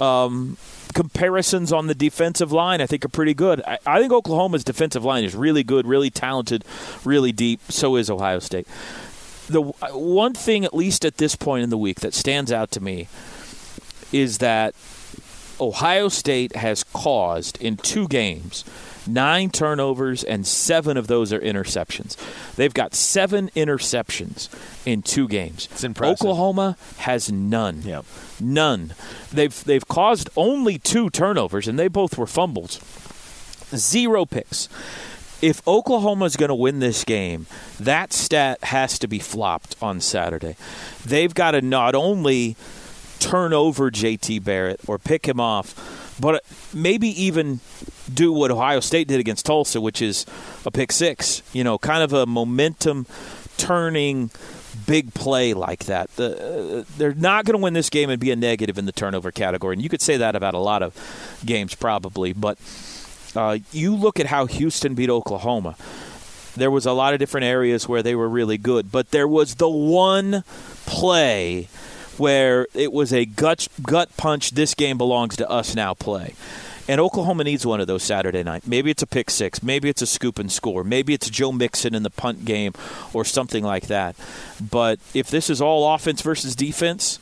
Um, 0.00 0.56
comparisons 0.92 1.72
on 1.72 1.86
the 1.86 1.94
defensive 1.94 2.52
line, 2.52 2.80
I 2.80 2.86
think, 2.86 3.04
are 3.04 3.08
pretty 3.08 3.34
good. 3.34 3.62
I, 3.66 3.78
I 3.86 4.00
think 4.00 4.12
Oklahoma's 4.12 4.64
defensive 4.64 5.04
line 5.04 5.24
is 5.24 5.34
really 5.34 5.62
good, 5.62 5.86
really 5.86 6.10
talented, 6.10 6.64
really 7.04 7.32
deep. 7.32 7.60
So 7.70 7.96
is 7.96 8.10
Ohio 8.10 8.38
State. 8.38 8.66
The 9.48 9.62
uh, 9.62 9.88
one 9.92 10.34
thing, 10.34 10.64
at 10.64 10.74
least 10.74 11.04
at 11.04 11.18
this 11.18 11.36
point 11.36 11.64
in 11.64 11.70
the 11.70 11.78
week, 11.78 12.00
that 12.00 12.14
stands 12.14 12.52
out 12.52 12.70
to 12.72 12.80
me 12.82 13.08
is 14.12 14.38
that 14.38 14.74
Ohio 15.60 16.08
State 16.08 16.56
has 16.56 16.84
caused 16.84 17.60
in 17.60 17.76
two 17.76 18.08
games 18.08 18.64
nine 19.06 19.50
turnovers, 19.50 20.24
and 20.24 20.46
seven 20.46 20.96
of 20.96 21.06
those 21.06 21.32
are 21.32 21.40
interceptions. 21.40 22.16
They've 22.56 22.74
got 22.74 22.94
seven 22.94 23.50
interceptions 23.56 24.48
in 24.86 25.02
two 25.02 25.28
games. 25.28 25.68
It's 25.72 25.84
impressive. 25.84 26.26
Oklahoma 26.26 26.76
has 26.98 27.30
none. 27.30 27.82
Yep. 27.82 28.04
None. 28.40 28.94
They've 29.32 29.64
they've 29.64 29.86
caused 29.86 30.30
only 30.36 30.78
two 30.78 31.10
turnovers, 31.10 31.68
and 31.68 31.78
they 31.78 31.88
both 31.88 32.18
were 32.18 32.26
fumbles. 32.26 32.80
Zero 33.74 34.24
picks. 34.24 34.68
If 35.42 35.66
Oklahoma's 35.68 36.36
going 36.36 36.48
to 36.48 36.54
win 36.54 36.78
this 36.78 37.04
game, 37.04 37.46
that 37.78 38.12
stat 38.14 38.64
has 38.64 38.98
to 39.00 39.08
be 39.08 39.18
flopped 39.18 39.76
on 39.82 40.00
Saturday. 40.00 40.56
They've 41.04 41.34
got 41.34 41.50
to 41.50 41.60
not 41.60 41.94
only 41.94 42.56
turn 43.18 43.52
over 43.52 43.90
JT 43.90 44.42
Barrett 44.42 44.80
or 44.86 44.98
pick 44.98 45.26
him 45.26 45.40
off, 45.40 46.16
but 46.20 46.44
maybe 46.72 47.08
even 47.22 47.60
do 48.12 48.32
what 48.32 48.50
Ohio 48.50 48.80
State 48.80 49.08
did 49.08 49.20
against 49.20 49.46
Tulsa, 49.46 49.80
which 49.80 50.02
is 50.02 50.26
a 50.64 50.70
pick 50.70 50.92
six. 50.92 51.42
You 51.52 51.64
know, 51.64 51.78
kind 51.78 52.02
of 52.02 52.12
a 52.12 52.26
momentum 52.26 53.06
turning 53.56 54.30
big 54.86 55.14
play 55.14 55.54
like 55.54 55.84
that. 55.84 56.10
The, 56.16 56.80
uh, 56.80 56.84
they're 56.96 57.14
not 57.14 57.44
going 57.44 57.58
to 57.58 57.62
win 57.62 57.74
this 57.74 57.90
game 57.90 58.10
and 58.10 58.20
be 58.20 58.30
a 58.30 58.36
negative 58.36 58.78
in 58.78 58.86
the 58.86 58.92
turnover 58.92 59.30
category. 59.30 59.74
And 59.74 59.82
you 59.82 59.88
could 59.88 60.02
say 60.02 60.16
that 60.16 60.36
about 60.36 60.54
a 60.54 60.58
lot 60.58 60.82
of 60.82 60.94
games, 61.44 61.74
probably. 61.74 62.32
But 62.32 62.58
uh, 63.34 63.58
you 63.72 63.94
look 63.94 64.20
at 64.20 64.26
how 64.26 64.46
Houston 64.46 64.94
beat 64.94 65.10
Oklahoma. 65.10 65.76
There 66.56 66.70
was 66.70 66.86
a 66.86 66.92
lot 66.92 67.14
of 67.14 67.18
different 67.18 67.44
areas 67.44 67.88
where 67.88 68.02
they 68.02 68.14
were 68.14 68.28
really 68.28 68.58
good, 68.58 68.92
but 68.92 69.10
there 69.10 69.26
was 69.26 69.56
the 69.56 69.68
one 69.68 70.44
play 70.86 71.68
where 72.16 72.68
it 72.74 72.92
was 72.92 73.12
a 73.12 73.24
gut 73.24 73.66
gut 73.82 74.16
punch. 74.16 74.52
This 74.52 74.74
game 74.74 74.96
belongs 74.96 75.36
to 75.36 75.50
us 75.50 75.74
now. 75.74 75.94
Play. 75.94 76.34
And 76.86 77.00
Oklahoma 77.00 77.44
needs 77.44 77.64
one 77.64 77.80
of 77.80 77.86
those 77.86 78.02
Saturday 78.02 78.42
night. 78.42 78.66
Maybe 78.66 78.90
it's 78.90 79.02
a 79.02 79.06
pick 79.06 79.30
six. 79.30 79.62
Maybe 79.62 79.88
it's 79.88 80.02
a 80.02 80.06
scoop 80.06 80.38
and 80.38 80.52
score. 80.52 80.84
Maybe 80.84 81.14
it's 81.14 81.30
Joe 81.30 81.50
Mixon 81.50 81.94
in 81.94 82.02
the 82.02 82.10
punt 82.10 82.44
game 82.44 82.74
or 83.12 83.24
something 83.24 83.64
like 83.64 83.86
that. 83.86 84.16
But 84.60 84.98
if 85.14 85.28
this 85.30 85.48
is 85.48 85.62
all 85.62 85.94
offense 85.94 86.20
versus 86.20 86.54
defense, 86.54 87.18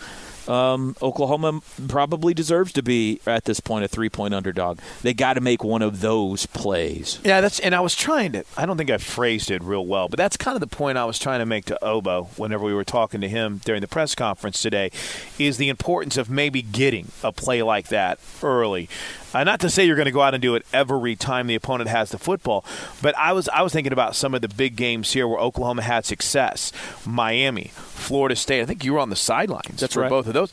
um, 0.49 0.97
Oklahoma 1.03 1.61
probably 1.89 2.35
deserves 2.35 2.73
to 2.73 2.83
be 2.83 3.21
at 3.27 3.45
this 3.45 3.61
point 3.61 3.85
a 3.85 3.89
three 3.89 4.09
point 4.09 4.35
underdog. 4.35 4.79
They 5.03 5.15
got 5.15 5.35
to 5.35 5.41
make 5.41 5.63
one 5.63 5.83
of 5.83 6.01
those 6.01 6.47
plays. 6.47 7.19
Yeah, 7.25 7.41
that's 7.41 7.61
and 7.61 7.75
I 7.75 7.81
was 7.81 7.95
trying 7.95 8.33
to. 8.33 8.45
I 8.57 8.67
don't 8.67 8.77
think 8.77 8.91
I 8.91 8.99
phrased 8.99 9.51
it 9.51 9.63
real 9.63 9.87
well, 9.87 10.09
but 10.09 10.17
that's 10.17 10.37
kind 10.37 10.57
of 10.57 10.61
the 10.61 10.75
point 10.75 10.99
I 10.99 11.05
was 11.05 11.19
trying 11.19 11.41
to 11.41 11.47
make 11.47 11.67
to 11.67 11.85
Obo 11.85 12.25
whenever 12.37 12.65
we 12.65 12.75
were 12.75 12.85
talking 12.85 13.21
to 13.21 13.29
him 13.29 13.61
during 13.65 13.81
the 13.81 13.89
press 13.89 14.15
conference 14.15 14.61
today, 14.61 14.91
is 15.39 15.57
the 15.57 15.69
importance 15.69 16.17
of 16.17 16.29
maybe 16.31 16.63
getting 16.63 17.09
a 17.23 17.33
play 17.33 17.63
like 17.63 17.89
that 17.89 18.19
early. 18.43 18.89
Uh, 19.35 19.45
not 19.45 19.61
to 19.61 19.71
say 19.71 19.87
you're 19.87 19.97
going 19.97 20.07
to 20.07 20.13
go 20.13 20.21
out 20.21 20.35
and 20.35 20.43
do 20.43 20.55
it 20.55 20.67
every 20.73 21.17
time 21.17 21.47
the 21.47 21.55
opponent 21.55 21.89
has 21.89 22.11
the 22.11 22.19
football, 22.19 22.65
but 23.01 23.17
I 23.17 23.33
was 23.33 23.49
I 23.49 23.63
was 23.63 23.73
thinking 23.73 23.93
about 23.93 24.15
some 24.15 24.35
of 24.35 24.43
the 24.43 24.49
big 24.49 24.77
games 24.77 25.13
here 25.13 25.27
where 25.27 25.39
Oklahoma 25.39 25.83
had 25.83 26.05
success. 26.05 26.73
Miami, 27.07 27.71
Florida 27.75 28.37
State. 28.37 28.61
I 28.61 28.67
think 28.67 28.85
you 28.85 28.93
were 28.93 28.99
on 28.99 29.11
the 29.11 29.17
sidelines 29.17 29.81
That's 29.81 29.95
for 29.95 30.01
right. 30.01 30.11
both 30.11 30.27
of 30.37 30.51
those. 30.51 30.53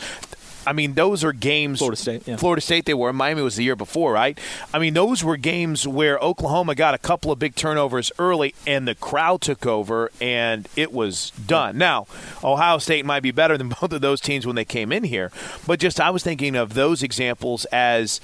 I 0.67 0.73
mean, 0.73 0.93
those 0.93 1.23
are 1.23 1.31
games. 1.31 1.79
Florida 1.79 1.95
State, 1.95 2.27
yeah. 2.27 2.35
Florida 2.35 2.61
State 2.61 2.85
they 2.85 2.93
were. 2.93 3.11
Miami 3.13 3.41
was 3.41 3.55
the 3.55 3.63
year 3.63 3.75
before, 3.75 4.13
right? 4.13 4.37
I 4.73 4.79
mean, 4.79 4.93
those 4.93 5.23
were 5.23 5.37
games 5.37 5.87
where 5.87 6.19
Oklahoma 6.19 6.75
got 6.75 6.93
a 6.93 6.97
couple 6.97 7.31
of 7.31 7.39
big 7.39 7.55
turnovers 7.55 8.11
early, 8.19 8.53
and 8.67 8.87
the 8.87 8.95
crowd 8.95 9.41
took 9.41 9.65
over, 9.65 10.11
and 10.21 10.67
it 10.75 10.91
was 10.91 11.31
done. 11.31 11.77
Now, 11.77 12.07
Ohio 12.43 12.77
State 12.77 13.05
might 13.05 13.23
be 13.23 13.31
better 13.31 13.57
than 13.57 13.69
both 13.81 13.91
of 13.93 14.01
those 14.01 14.21
teams 14.21 14.45
when 14.45 14.55
they 14.55 14.65
came 14.65 14.91
in 14.91 15.05
here, 15.05 15.31
but 15.65 15.79
just 15.79 15.99
I 15.99 16.09
was 16.09 16.23
thinking 16.23 16.55
of 16.55 16.73
those 16.73 17.01
examples 17.01 17.65
as 17.65 18.19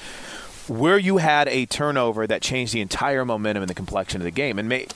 where 0.68 0.98
you 0.98 1.18
had 1.18 1.48
a 1.48 1.66
turnover 1.68 2.28
that 2.28 2.42
changed 2.42 2.74
the 2.74 2.82
entire 2.82 3.24
momentum 3.24 3.64
and 3.64 3.70
the 3.70 3.76
complexion 3.76 4.22
of 4.22 4.26
the 4.26 4.32
game, 4.32 4.60
and 4.60 4.68
may, 4.68 4.88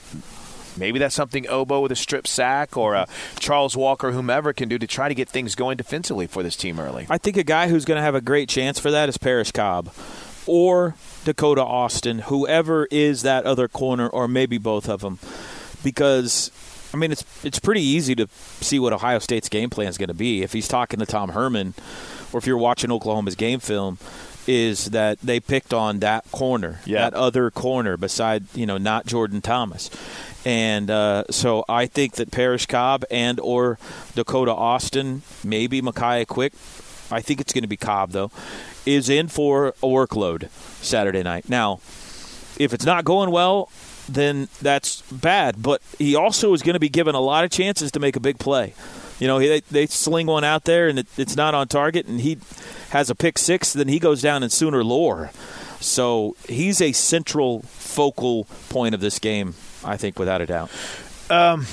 Maybe 0.76 0.98
that's 0.98 1.14
something 1.14 1.48
Obo 1.48 1.80
with 1.80 1.92
a 1.92 1.96
strip 1.96 2.26
sack 2.26 2.76
or 2.76 2.94
a 2.94 3.06
Charles 3.38 3.76
Walker, 3.76 4.12
whomever, 4.12 4.52
can 4.52 4.68
do 4.68 4.78
to 4.78 4.86
try 4.86 5.08
to 5.08 5.14
get 5.14 5.28
things 5.28 5.54
going 5.54 5.76
defensively 5.76 6.26
for 6.26 6.42
this 6.42 6.56
team 6.56 6.78
early. 6.78 7.06
I 7.10 7.18
think 7.18 7.36
a 7.36 7.42
guy 7.44 7.68
who's 7.68 7.84
going 7.84 7.96
to 7.98 8.02
have 8.02 8.14
a 8.14 8.20
great 8.20 8.48
chance 8.48 8.78
for 8.78 8.90
that 8.90 9.08
is 9.08 9.18
Parrish 9.18 9.50
Cobb 9.52 9.92
or 10.46 10.94
Dakota 11.24 11.62
Austin, 11.62 12.20
whoever 12.20 12.86
is 12.90 13.22
that 13.22 13.44
other 13.44 13.68
corner, 13.68 14.08
or 14.08 14.26
maybe 14.26 14.58
both 14.58 14.88
of 14.88 15.00
them. 15.02 15.18
Because, 15.82 16.50
I 16.92 16.96
mean, 16.96 17.12
it's 17.12 17.24
it's 17.44 17.58
pretty 17.58 17.82
easy 17.82 18.14
to 18.16 18.26
see 18.60 18.78
what 18.78 18.92
Ohio 18.92 19.18
State's 19.18 19.48
game 19.48 19.70
plan 19.70 19.88
is 19.88 19.98
going 19.98 20.08
to 20.08 20.14
be. 20.14 20.42
If 20.42 20.52
he's 20.52 20.68
talking 20.68 20.98
to 21.00 21.06
Tom 21.06 21.30
Herman, 21.30 21.74
or 22.32 22.38
if 22.38 22.46
you're 22.46 22.58
watching 22.58 22.90
Oklahoma's 22.90 23.34
game 23.34 23.60
film, 23.60 23.98
is 24.46 24.86
that 24.86 25.18
they 25.20 25.40
picked 25.40 25.72
on 25.72 26.00
that 26.00 26.30
corner, 26.32 26.80
Yeah. 26.84 27.02
that 27.02 27.14
other 27.14 27.50
corner, 27.50 27.96
beside 27.96 28.44
you 28.54 28.66
know 28.66 28.78
not 28.78 29.06
Jordan 29.06 29.40
Thomas, 29.40 29.90
and 30.44 30.90
uh, 30.90 31.24
so 31.30 31.64
I 31.68 31.86
think 31.86 32.14
that 32.14 32.30
Parrish 32.30 32.66
Cobb 32.66 33.04
and 33.10 33.38
or 33.40 33.78
Dakota 34.14 34.52
Austin, 34.52 35.22
maybe 35.44 35.82
Michiah 35.82 36.26
Quick, 36.26 36.52
I 37.10 37.20
think 37.20 37.40
it's 37.40 37.52
going 37.52 37.62
to 37.62 37.68
be 37.68 37.76
Cobb 37.76 38.12
though, 38.12 38.30
is 38.86 39.08
in 39.08 39.28
for 39.28 39.68
a 39.68 39.86
workload 39.86 40.48
Saturday 40.82 41.22
night. 41.22 41.48
Now, 41.48 41.80
if 42.58 42.72
it's 42.72 42.84
not 42.84 43.04
going 43.04 43.30
well, 43.30 43.70
then 44.08 44.48
that's 44.60 45.02
bad. 45.12 45.62
But 45.62 45.82
he 45.98 46.14
also 46.14 46.52
is 46.52 46.62
going 46.62 46.74
to 46.74 46.80
be 46.80 46.88
given 46.88 47.14
a 47.14 47.20
lot 47.20 47.44
of 47.44 47.50
chances 47.50 47.90
to 47.92 48.00
make 48.00 48.16
a 48.16 48.20
big 48.20 48.38
play. 48.38 48.74
You 49.18 49.26
know, 49.26 49.38
they, 49.38 49.60
they 49.60 49.86
sling 49.86 50.26
one 50.26 50.44
out 50.44 50.64
there 50.64 50.88
and 50.88 50.98
it, 50.98 51.06
it's 51.16 51.36
not 51.36 51.54
on 51.54 51.68
target, 51.68 52.06
and 52.06 52.20
he 52.20 52.38
has 52.90 53.10
a 53.10 53.14
pick 53.14 53.38
six, 53.38 53.72
then 53.72 53.88
he 53.88 53.98
goes 53.98 54.22
down 54.22 54.42
in 54.42 54.50
Sooner 54.50 54.82
lore. 54.82 55.30
So 55.78 56.36
he's 56.48 56.80
a 56.80 56.92
central 56.92 57.60
focal 57.62 58.44
point 58.68 58.94
of 58.94 59.00
this 59.00 59.18
game, 59.18 59.54
I 59.84 59.96
think, 59.96 60.18
without 60.18 60.40
a 60.40 60.46
doubt. 60.46 60.70
Um, 61.30 61.66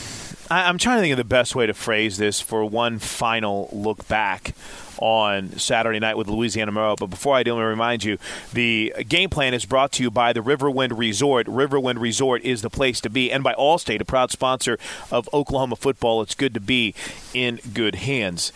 I, 0.50 0.70
am 0.70 0.78
trying 0.78 0.98
to 0.98 1.02
think 1.02 1.12
of 1.12 1.18
the 1.18 1.24
best 1.24 1.56
way 1.56 1.66
to 1.66 1.74
phrase 1.74 2.18
this 2.18 2.40
for 2.40 2.64
one 2.64 3.00
final 3.00 3.70
look 3.72 4.08
back 4.08 4.54
on 5.00 5.52
Saturday 5.58 6.00
night 6.00 6.18
with 6.18 6.28
Louisiana 6.28 6.72
Monroe. 6.72 6.96
But 6.96 7.08
before 7.08 7.36
I 7.36 7.44
do, 7.44 7.54
let 7.54 7.62
me 7.62 7.66
remind 7.66 8.04
you 8.04 8.18
the 8.54 8.94
game 9.08 9.30
plan 9.30 9.54
is 9.54 9.66
brought 9.66 9.92
to 9.94 10.04
you 10.04 10.12
by 10.12 10.34
the 10.34 10.42
Riverwind 10.42 10.98
Resort. 10.98 11.48
Riverwind 11.48 12.00
Resort 12.00 12.44
is 12.44 12.62
the 12.62 12.70
place 12.70 13.02
to 13.02 13.10
be, 13.10 13.32
and 13.32 13.44
by 13.44 13.54
Allstate, 13.54 14.02
a 14.02 14.06
proud 14.06 14.32
sponsor 14.32 14.78
of 15.12 15.30
Oklahoma 15.34 15.76
football. 15.76 16.22
It's 16.22 16.36
good 16.36 16.54
to 16.54 16.60
be 16.60 16.94
in 17.34 17.60
good 17.74 17.96
hands. 17.96 18.52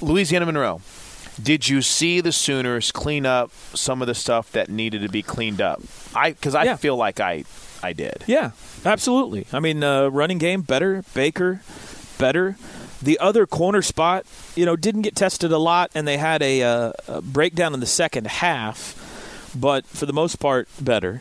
Louisiana 0.00 0.46
Monroe. 0.46 0.80
Did 1.42 1.68
you 1.68 1.80
see 1.80 2.20
the 2.20 2.32
Sooners 2.32 2.92
clean 2.92 3.24
up 3.24 3.50
some 3.74 4.02
of 4.02 4.08
the 4.08 4.14
stuff 4.14 4.52
that 4.52 4.68
needed 4.68 5.00
to 5.00 5.08
be 5.08 5.22
cleaned 5.22 5.62
up? 5.62 5.80
I 6.14 6.32
because 6.32 6.54
I 6.54 6.64
yeah. 6.64 6.76
feel 6.76 6.96
like 6.96 7.20
I 7.20 7.44
I 7.82 7.92
did. 7.92 8.24
Yeah, 8.26 8.52
absolutely. 8.84 9.46
I 9.52 9.60
mean, 9.60 9.82
uh, 9.82 10.08
running 10.08 10.38
game 10.38 10.62
better, 10.62 11.04
Baker 11.14 11.62
better. 12.18 12.56
The 13.02 13.18
other 13.18 13.46
corner 13.46 13.82
spot, 13.82 14.26
you 14.54 14.64
know, 14.64 14.76
didn't 14.76 15.02
get 15.02 15.16
tested 15.16 15.50
a 15.50 15.58
lot, 15.58 15.90
and 15.94 16.06
they 16.06 16.18
had 16.18 16.40
a, 16.40 16.62
uh, 16.62 16.92
a 17.08 17.20
breakdown 17.20 17.74
in 17.74 17.80
the 17.80 17.86
second 17.86 18.28
half, 18.28 19.50
but 19.58 19.84
for 19.86 20.06
the 20.06 20.12
most 20.12 20.36
part, 20.36 20.68
better. 20.80 21.20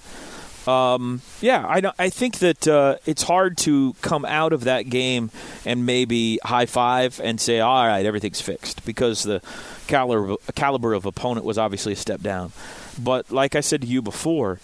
Um, 0.68 1.22
yeah, 1.41 1.65
I, 1.65 1.82
I 1.98 2.10
think 2.12 2.38
that 2.38 2.68
uh, 2.68 2.98
it's 3.08 3.24
hard 3.24 3.58
to 3.60 3.96
come 4.01 4.25
out 4.25 4.53
of 4.53 4.65
that 4.65 4.84
game 4.89 5.32
and 5.65 5.88
maybe 5.88 6.39
high 6.44 6.68
five 6.68 7.20
and 7.24 7.41
say, 7.41 7.60
all 7.60 7.88
right, 7.88 8.06
everything's 8.06 8.41
fixed 8.41 8.86
because 8.86 9.24
the 9.24 9.41
caliber, 9.88 10.36
caliber 10.53 10.94
of 10.94 11.08
opponent 11.08 11.48
was 11.48 11.58
obviously 11.58 11.94
a 11.94 11.96
step 11.96 12.22
down. 12.22 12.51
But 13.00 13.32
like 13.32 13.56
I 13.56 13.62
said 13.62 13.82
to 13.82 13.88
you 13.88 14.03
before, 14.03 14.60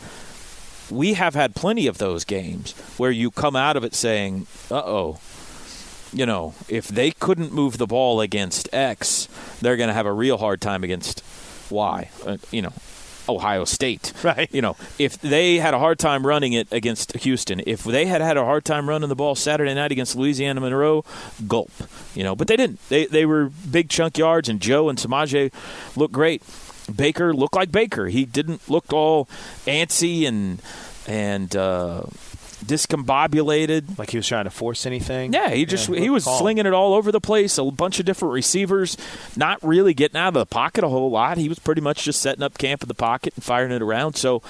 we 0.90 1.14
have 1.14 1.36
had 1.36 1.56
plenty 1.56 1.88
of 1.88 1.98
those 1.98 2.24
games 2.24 2.74
where 2.98 3.12
you 3.12 3.32
come 3.32 3.56
out 3.56 3.76
of 3.78 3.84
it 3.84 3.94
saying, 3.94 4.48
uh 4.72 4.82
oh, 4.86 5.20
you 6.14 6.26
know, 6.26 6.54
if 6.68 6.88
they 6.88 7.12
couldn't 7.12 7.52
move 7.52 7.78
the 7.78 7.88
ball 7.88 8.22
against 8.22 8.74
X, 8.74 9.28
they're 9.62 9.78
going 9.78 9.90
to 9.90 9.94
have 9.94 10.06
a 10.06 10.14
real 10.14 10.38
hard 10.38 10.62
time 10.62 10.84
against 10.84 11.24
Y. 11.70 12.10
Uh, 12.26 12.38
you 12.52 12.62
know, 12.62 12.74
Ohio 13.30 13.66
State. 13.66 14.14
Right. 14.24 14.50
You 14.54 14.62
know, 14.62 14.76
if 14.98 15.20
they 15.20 15.58
had 15.58 15.74
a 15.74 15.80
hard 15.80 16.00
time 16.00 16.26
running 16.26 16.54
it 16.54 16.68
against 16.72 17.16
Houston, 17.18 17.62
if 17.66 17.84
they 17.84 18.06
had 18.06 18.22
had 18.22 18.38
a 18.38 18.44
hard 18.44 18.66
time 18.66 18.90
running 18.90 19.10
the 19.10 19.16
ball 19.16 19.36
Saturday 19.36 19.74
night 19.74 19.92
against 19.92 20.16
Louisiana 20.16 20.62
Monroe, 20.62 21.04
gulp. 21.48 21.72
You 22.16 22.24
know, 22.24 22.36
but 22.36 22.48
they 22.48 22.56
didn't. 22.56 22.80
They 22.90 23.06
they 23.06 23.26
were 23.26 23.52
big 23.70 23.90
chunk 23.90 24.18
yards, 24.18 24.50
and 24.50 24.60
Joe 24.60 24.90
and 24.90 24.98
Samaje 24.98 25.54
looked 25.96 26.14
great. 26.14 26.42
Baker 26.94 27.34
looked 27.34 27.56
like 27.56 27.72
Baker. 27.72 28.08
He 28.08 28.26
didn't 28.26 28.70
look 28.70 28.92
all 28.94 29.26
antsy 29.66 30.28
and 30.28 30.62
and 31.08 31.56
uh, 31.56 32.04
discombobulated. 32.66 33.98
Like 33.98 34.12
he 34.12 34.18
was 34.18 34.28
trying 34.28 34.46
to 34.46 34.50
force 34.50 34.86
anything. 34.86 35.34
Yeah, 35.34 35.50
he 35.50 35.66
just 35.66 35.90
yeah, 35.90 36.00
he 36.00 36.10
was 36.10 36.24
calm. 36.24 36.40
slinging 36.40 36.66
it 36.66 36.74
all 36.74 36.94
over 36.94 37.12
the 37.12 37.22
place. 37.22 37.58
A 37.58 37.66
bunch 37.66 38.00
of 38.00 38.06
different 38.06 38.34
receivers, 38.34 38.98
not 39.36 39.62
really 39.64 39.94
getting 39.94 40.18
out 40.18 40.30
of 40.30 40.34
the 40.36 40.46
pocket 40.46 40.84
a 40.84 40.90
whole 40.90 41.10
lot. 41.12 41.38
He 41.38 41.50
was 41.50 41.60
pretty 41.60 41.82
much 41.82 42.04
just 42.04 42.22
setting 42.22 42.44
up 42.44 42.58
camp 42.58 42.84
in 42.84 42.88
the 42.88 42.94
pocket 42.96 43.34
and 43.36 43.44
firing 43.44 43.72
it 43.72 43.82
around. 43.82 44.16
So, 44.16 44.42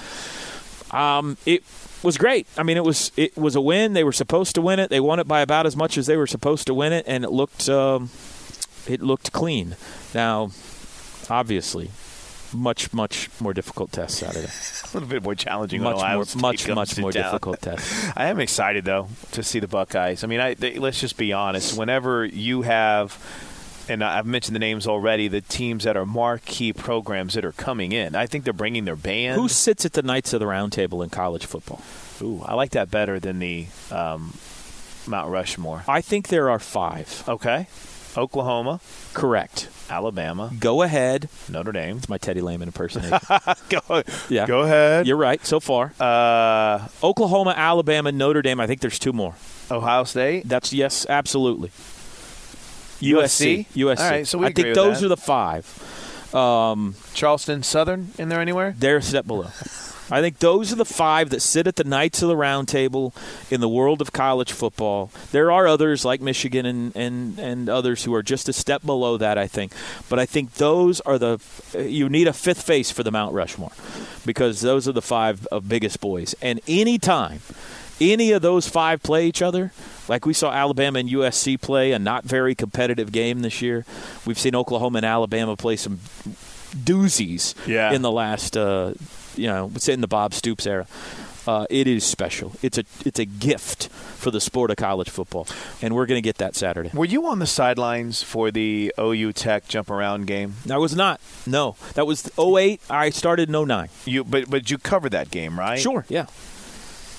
um, 0.90 1.36
it 1.44 1.62
was 2.02 2.16
great. 2.16 2.46
I 2.56 2.62
mean, 2.62 2.76
it 2.76 2.84
was 2.84 3.12
it 3.16 3.36
was 3.36 3.54
a 3.54 3.60
win. 3.60 3.92
They 3.92 4.04
were 4.04 4.12
supposed 4.12 4.54
to 4.54 4.62
win 4.62 4.78
it. 4.78 4.90
They 4.90 5.00
won 5.00 5.18
it 5.20 5.28
by 5.28 5.40
about 5.40 5.66
as 5.66 5.76
much 5.76 5.98
as 5.98 6.06
they 6.06 6.16
were 6.16 6.26
supposed 6.26 6.66
to 6.68 6.74
win 6.74 6.92
it, 6.92 7.04
and 7.08 7.24
it 7.24 7.30
looked 7.30 7.68
um, 7.68 8.10
it 8.86 9.00
looked 9.02 9.32
clean. 9.32 9.76
Now, 10.14 10.50
obviously, 11.28 11.90
much 12.54 12.92
much 12.92 13.28
more 13.40 13.52
difficult 13.52 13.92
test 13.92 14.18
Saturday. 14.18 14.46
a 14.84 14.90
little 14.94 15.08
bit 15.08 15.22
more 15.22 15.34
challenging. 15.34 15.82
Much 15.82 15.96
more, 15.96 16.24
much 16.40 16.68
much 16.68 16.98
more 16.98 17.12
town. 17.12 17.24
difficult 17.24 17.60
test. 17.62 18.16
I 18.16 18.26
am 18.26 18.40
excited 18.40 18.84
though 18.84 19.08
to 19.32 19.42
see 19.42 19.60
the 19.60 19.68
Buckeyes. 19.68 20.24
I 20.24 20.26
mean, 20.26 20.40
I, 20.40 20.54
they, 20.54 20.78
let's 20.78 21.00
just 21.00 21.16
be 21.16 21.32
honest. 21.32 21.78
Whenever 21.78 22.24
you 22.24 22.62
have, 22.62 23.18
and 23.88 24.02
I've 24.02 24.26
mentioned 24.26 24.54
the 24.54 24.60
names 24.60 24.86
already, 24.86 25.28
the 25.28 25.40
teams 25.40 25.84
that 25.84 25.96
are 25.96 26.06
marquee 26.06 26.72
programs 26.72 27.34
that 27.34 27.44
are 27.44 27.52
coming 27.52 27.92
in. 27.92 28.14
I 28.14 28.26
think 28.26 28.44
they're 28.44 28.52
bringing 28.52 28.84
their 28.84 28.96
band. 28.96 29.40
Who 29.40 29.48
sits 29.48 29.84
at 29.84 29.92
the 29.92 30.02
Knights 30.02 30.32
of 30.32 30.40
the 30.40 30.46
Round 30.46 30.72
Table 30.72 31.02
in 31.02 31.10
college 31.10 31.46
football? 31.46 31.82
Ooh, 32.20 32.42
I 32.44 32.54
like 32.54 32.72
that 32.72 32.90
better 32.90 33.20
than 33.20 33.38
the 33.38 33.66
um, 33.90 34.34
Mount 35.06 35.30
Rushmore. 35.30 35.84
I 35.88 36.00
think 36.00 36.28
there 36.28 36.50
are 36.50 36.58
five. 36.58 37.24
Okay, 37.28 37.68
Oklahoma, 38.18 38.80
Correct. 39.14 39.68
Alabama, 39.88 40.50
Go 40.58 40.82
ahead. 40.82 41.28
Notre 41.48 41.72
Dame. 41.72 41.96
It's 41.98 42.08
my 42.08 42.18
Teddy 42.18 42.40
Lehman 42.42 42.68
impersonation. 42.68 43.18
go, 43.70 44.02
Yeah. 44.28 44.46
go 44.46 44.60
ahead. 44.60 45.06
You're 45.06 45.16
right 45.16 45.44
so 45.46 45.60
far. 45.60 45.92
uh, 46.00 46.88
Oklahoma, 47.02 47.54
Alabama, 47.56 48.12
Notre 48.12 48.42
Dame. 48.42 48.60
I 48.60 48.66
think 48.66 48.80
there's 48.80 48.98
two 48.98 49.12
more. 49.12 49.34
Ohio 49.70 50.04
State. 50.04 50.48
That's 50.48 50.72
yes, 50.72 51.06
absolutely. 51.08 51.70
USC? 53.00 53.66
USC. 53.74 53.98
All 54.00 54.10
right, 54.10 54.26
so 54.26 54.38
we 54.38 54.46
I 54.46 54.48
agree 54.48 54.64
think 54.64 54.76
with 54.76 54.84
those 54.84 55.00
that. 55.00 55.06
are 55.06 55.08
the 55.10 55.16
five. 55.16 55.64
Um, 56.34 56.94
Charleston 57.14 57.62
Southern 57.62 58.12
in 58.18 58.28
there 58.28 58.40
anywhere? 58.40 58.74
they're 58.76 58.98
a 58.98 59.02
step 59.02 59.26
below. 59.26 59.48
I 60.10 60.22
think 60.22 60.38
those 60.38 60.72
are 60.72 60.76
the 60.76 60.86
five 60.86 61.30
that 61.30 61.40
sit 61.40 61.66
at 61.66 61.76
the 61.76 61.84
Knights 61.84 62.22
of 62.22 62.28
the 62.28 62.36
Round 62.36 62.66
Table 62.66 63.12
in 63.50 63.60
the 63.60 63.68
world 63.68 64.00
of 64.00 64.12
college 64.12 64.52
football. 64.52 65.10
There 65.32 65.52
are 65.52 65.66
others 65.66 66.04
like 66.04 66.22
Michigan 66.22 66.64
and, 66.64 66.96
and, 66.96 67.38
and 67.38 67.68
others 67.68 68.04
who 68.04 68.14
are 68.14 68.22
just 68.22 68.48
a 68.48 68.54
step 68.54 68.84
below 68.86 69.18
that, 69.18 69.36
I 69.36 69.46
think. 69.46 69.72
But 70.08 70.18
I 70.18 70.24
think 70.24 70.54
those 70.54 71.00
are 71.02 71.18
the 71.18 71.40
you 71.78 72.08
need 72.08 72.26
a 72.26 72.32
fifth 72.32 72.62
face 72.62 72.90
for 72.90 73.02
the 73.02 73.10
Mount 73.10 73.34
Rushmore 73.34 73.72
because 74.24 74.62
those 74.62 74.88
are 74.88 74.92
the 74.92 75.02
five 75.02 75.46
of 75.48 75.68
biggest 75.68 76.00
boys. 76.00 76.34
And 76.40 76.60
any 76.66 76.98
time 76.98 77.40
any 78.00 78.32
of 78.32 78.42
those 78.42 78.68
five 78.68 79.02
play 79.02 79.26
each 79.26 79.42
other, 79.42 79.72
like 80.08 80.24
we 80.26 80.32
saw 80.32 80.52
Alabama 80.52 80.98
and 80.98 81.08
USC 81.08 81.60
play 81.60 81.92
a 81.92 81.98
not 81.98 82.24
very 82.24 82.54
competitive 82.54 83.12
game 83.12 83.40
this 83.40 83.60
year. 83.62 83.84
We've 84.26 84.38
seen 84.38 84.54
Oklahoma 84.54 84.98
and 84.98 85.06
Alabama 85.06 85.56
play 85.56 85.76
some 85.76 86.00
doozies 86.74 87.54
Yeah. 87.66 87.92
in 87.92 88.02
the 88.02 88.10
last, 88.12 88.56
uh, 88.56 88.92
you 89.36 89.46
know, 89.46 89.70
say 89.76 89.92
in 89.92 90.00
the 90.00 90.08
Bob 90.08 90.34
Stoops 90.34 90.66
era. 90.66 90.86
Uh, 91.46 91.64
it 91.70 91.86
is 91.86 92.04
special. 92.04 92.52
It's 92.60 92.76
a 92.76 92.84
it's 93.06 93.18
a 93.18 93.24
gift 93.24 93.88
for 93.88 94.30
the 94.30 94.38
sport 94.40 94.70
of 94.70 94.76
college 94.76 95.08
football, 95.08 95.46
and 95.80 95.94
we're 95.94 96.04
going 96.04 96.18
to 96.18 96.22
get 96.22 96.36
that 96.38 96.54
Saturday. 96.54 96.90
Were 96.92 97.06
you 97.06 97.24
on 97.26 97.38
the 97.38 97.46
sidelines 97.46 98.22
for 98.22 98.50
the 98.50 98.92
OU 99.00 99.32
Tech 99.32 99.66
jump 99.66 99.88
around 99.88 100.26
game? 100.26 100.56
I 100.70 100.76
was 100.76 100.94
not. 100.94 101.22
No, 101.46 101.76
that 101.94 102.06
was 102.06 102.30
08. 102.38 102.82
I 102.90 103.08
started 103.08 103.48
in 103.48 103.54
09. 103.66 103.88
You, 104.04 104.24
but 104.24 104.50
but 104.50 104.70
you 104.70 104.76
covered 104.76 105.12
that 105.12 105.30
game, 105.30 105.58
right? 105.58 105.78
Sure. 105.80 106.04
Yeah. 106.10 106.26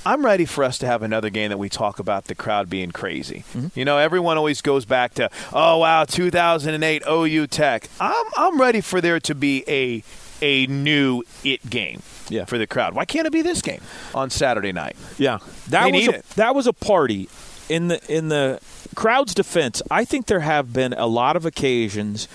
I'm 0.06 0.26
ready 0.26 0.46
for 0.46 0.64
us 0.64 0.78
to 0.80 0.86
have 0.88 1.04
another 1.04 1.30
game 1.30 1.50
that 1.50 1.58
we 1.58 1.70
talk 1.70 2.00
about 2.00 2.26
the 2.26 2.36
crowd 2.36 2.70
being 2.70 2.92
crazy. 2.92 3.44
Mm-hmm. 3.54 3.68
You 3.78 3.86
know, 3.86 3.98
everyone 3.98 4.38
always 4.38 4.62
goes 4.62 4.86
back 4.86 5.14
to, 5.16 5.30
oh 5.54 5.78
wow, 5.80 6.06
2008 6.06 7.04
OU 7.10 7.48
Tech. 7.48 7.90
I'm 8.00 8.26
I'm 8.38 8.60
ready 8.60 8.82
for 8.82 9.02
there 9.02 9.20
to 9.22 9.36
be 9.36 9.64
a 9.68 10.04
a 10.42 10.68
new 10.68 11.24
it 11.44 11.70
game 11.70 12.02
Yeah. 12.30 12.46
for 12.46 12.58
the 12.58 12.66
crowd. 12.66 12.96
Why 12.96 13.04
can't 13.06 13.28
it 13.28 13.34
be 13.34 13.42
this 13.42 13.62
game 13.62 13.82
on 14.16 14.30
Saturday 14.30 14.72
night? 14.72 14.96
Yeah, 15.18 15.40
that 15.68 15.92
They 15.92 16.08
was 16.08 16.08
a, 16.16 16.24
that 16.36 16.56
was 16.56 16.66
a 16.68 16.74
party. 16.74 17.30
In 17.68 17.88
the 17.90 18.02
in 18.12 18.30
the 18.30 18.60
crowd's 18.96 19.36
defense, 19.36 19.82
I 19.92 20.04
think 20.06 20.26
there 20.26 20.40
have 20.40 20.74
been 20.74 20.94
a 20.94 21.06
lot 21.06 21.36
of 21.36 21.46
occasions 21.46 22.28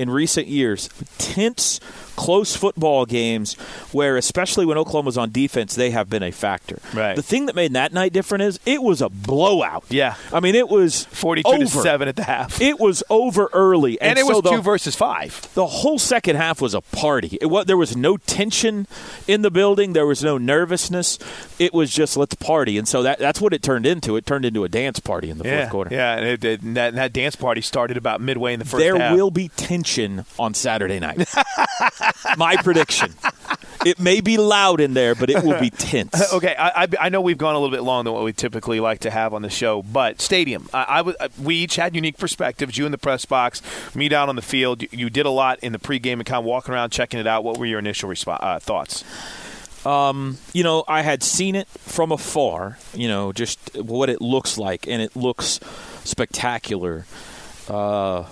in 0.00 0.08
recent 0.08 0.46
years, 0.46 0.88
tense, 1.18 1.78
close 2.16 2.56
football 2.56 3.06
games 3.06 3.54
where, 3.92 4.16
especially 4.16 4.64
when 4.66 4.76
Oklahoma's 4.78 5.16
on 5.18 5.30
defense, 5.30 5.74
they 5.74 5.90
have 5.90 6.08
been 6.10 6.22
a 6.22 6.30
factor. 6.30 6.78
Right. 6.94 7.14
The 7.16 7.22
thing 7.22 7.46
that 7.46 7.54
made 7.54 7.72
that 7.74 7.92
night 7.92 8.12
different 8.12 8.42
is 8.42 8.58
it 8.66 8.82
was 8.82 9.00
a 9.02 9.08
blowout. 9.10 9.84
Yeah. 9.90 10.14
I 10.32 10.40
mean 10.40 10.54
it 10.54 10.68
was 10.68 11.04
42 11.06 11.48
over. 11.48 11.58
to 11.58 11.66
seven 11.68 12.08
at 12.08 12.16
the 12.16 12.24
half, 12.24 12.60
It 12.60 12.80
was 12.80 13.02
over 13.10 13.48
early, 13.52 14.00
and, 14.00 14.18
it 14.18 14.24
so 14.26 14.34
was 14.34 14.42
the, 14.42 14.50
two 14.50 14.62
versus 14.62 14.96
five. 14.96 15.48
the 15.54 15.66
whole 15.66 15.98
second 15.98 16.36
half 16.36 16.60
was 16.62 16.74
a 16.74 16.80
party. 16.80 17.36
It 17.40 17.46
was, 17.46 17.66
there 17.66 17.76
was 17.76 17.94
no 17.96 18.16
tension 18.16 18.86
in 19.28 19.42
the 19.42 19.50
building. 19.50 19.92
There 19.92 20.06
was 20.06 20.22
no 20.24 20.38
nervousness. 20.38 21.18
It 21.58 21.72
was 21.74 21.90
just 21.90 22.16
let's 22.16 22.34
party, 22.34 22.78
and 22.78 22.88
so 22.88 23.02
that 23.02 23.18
that's 23.18 23.40
what 23.40 23.52
it 23.52 23.62
turned 23.62 23.84
into. 23.86 24.16
It 24.16 24.24
turned 24.24 24.44
into 24.46 24.64
a 24.64 24.68
dance 24.68 24.98
party 25.00 25.28
in 25.30 25.36
the 25.38 25.44
fourth 25.44 25.70
quarter. 25.70 25.94
yeah, 25.94 26.16
and, 26.16 26.44
it, 26.44 26.62
and 26.62 26.76
that, 26.76 26.88
and 26.88 26.98
that 26.98 27.12
dance 27.12 27.36
party 27.36 27.60
started 27.60 27.96
about 27.96 28.20
midway 28.20 28.52
in 28.54 28.58
the 28.58 28.64
first 28.64 28.80
There 28.82 28.98
half. 28.98 29.14
will 29.14 29.30
be 29.30 29.48
tension 29.48 29.89
on 30.38 30.54
Saturday 30.54 31.00
night. 31.00 31.28
My 32.36 32.56
prediction. 32.56 33.14
It 33.84 33.98
may 33.98 34.20
be 34.20 34.36
loud 34.36 34.80
in 34.80 34.92
there, 34.94 35.14
but 35.14 35.30
it 35.30 35.42
will 35.42 35.58
be 35.58 35.70
tense. 35.70 36.32
Okay, 36.34 36.54
I, 36.54 36.82
I, 36.84 36.88
I 37.00 37.08
know 37.08 37.20
we've 37.22 37.38
gone 37.38 37.54
a 37.54 37.58
little 37.58 37.74
bit 37.74 37.82
long 37.82 38.04
than 38.04 38.12
what 38.12 38.22
we 38.24 38.32
typically 38.32 38.78
like 38.78 39.00
to 39.00 39.10
have 39.10 39.32
on 39.32 39.40
the 39.42 39.48
show, 39.50 39.82
but 39.82 40.20
stadium. 40.20 40.68
I, 40.74 40.82
I 40.82 41.02
was- 41.02 41.16
we 41.42 41.56
each 41.56 41.76
had 41.76 41.94
unique 41.94 42.18
perspectives. 42.18 42.76
You 42.76 42.84
in 42.86 42.92
the 42.92 42.98
press 42.98 43.24
box, 43.24 43.62
me 43.94 44.08
down 44.08 44.28
on 44.28 44.36
the 44.36 44.42
field. 44.42 44.82
You, 44.82 44.88
you 44.92 45.10
did 45.10 45.24
a 45.26 45.30
lot 45.30 45.58
in 45.60 45.72
the 45.72 45.78
pregame 45.78 46.14
and 46.14 46.26
kind 46.26 46.38
of 46.40 46.44
walking 46.44 46.74
around, 46.74 46.90
checking 46.90 47.18
it 47.20 47.26
out. 47.26 47.42
What 47.42 47.58
were 47.58 47.66
your 47.66 47.78
initial 47.78 48.12
uh, 48.26 48.58
thoughts? 48.58 49.02
you 49.84 50.62
know, 50.62 50.84
I 50.86 51.00
had 51.00 51.22
seen 51.22 51.54
it 51.54 51.66
from 51.68 52.12
afar, 52.12 52.76
you 52.92 53.08
know, 53.08 53.32
just 53.32 53.58
what 53.76 54.10
it 54.10 54.20
looks 54.20 54.58
like, 54.58 54.86
and 54.86 55.00
it 55.00 55.16
looks 55.16 55.58
spectacular. 56.04 57.06
Uh, 57.68 58.24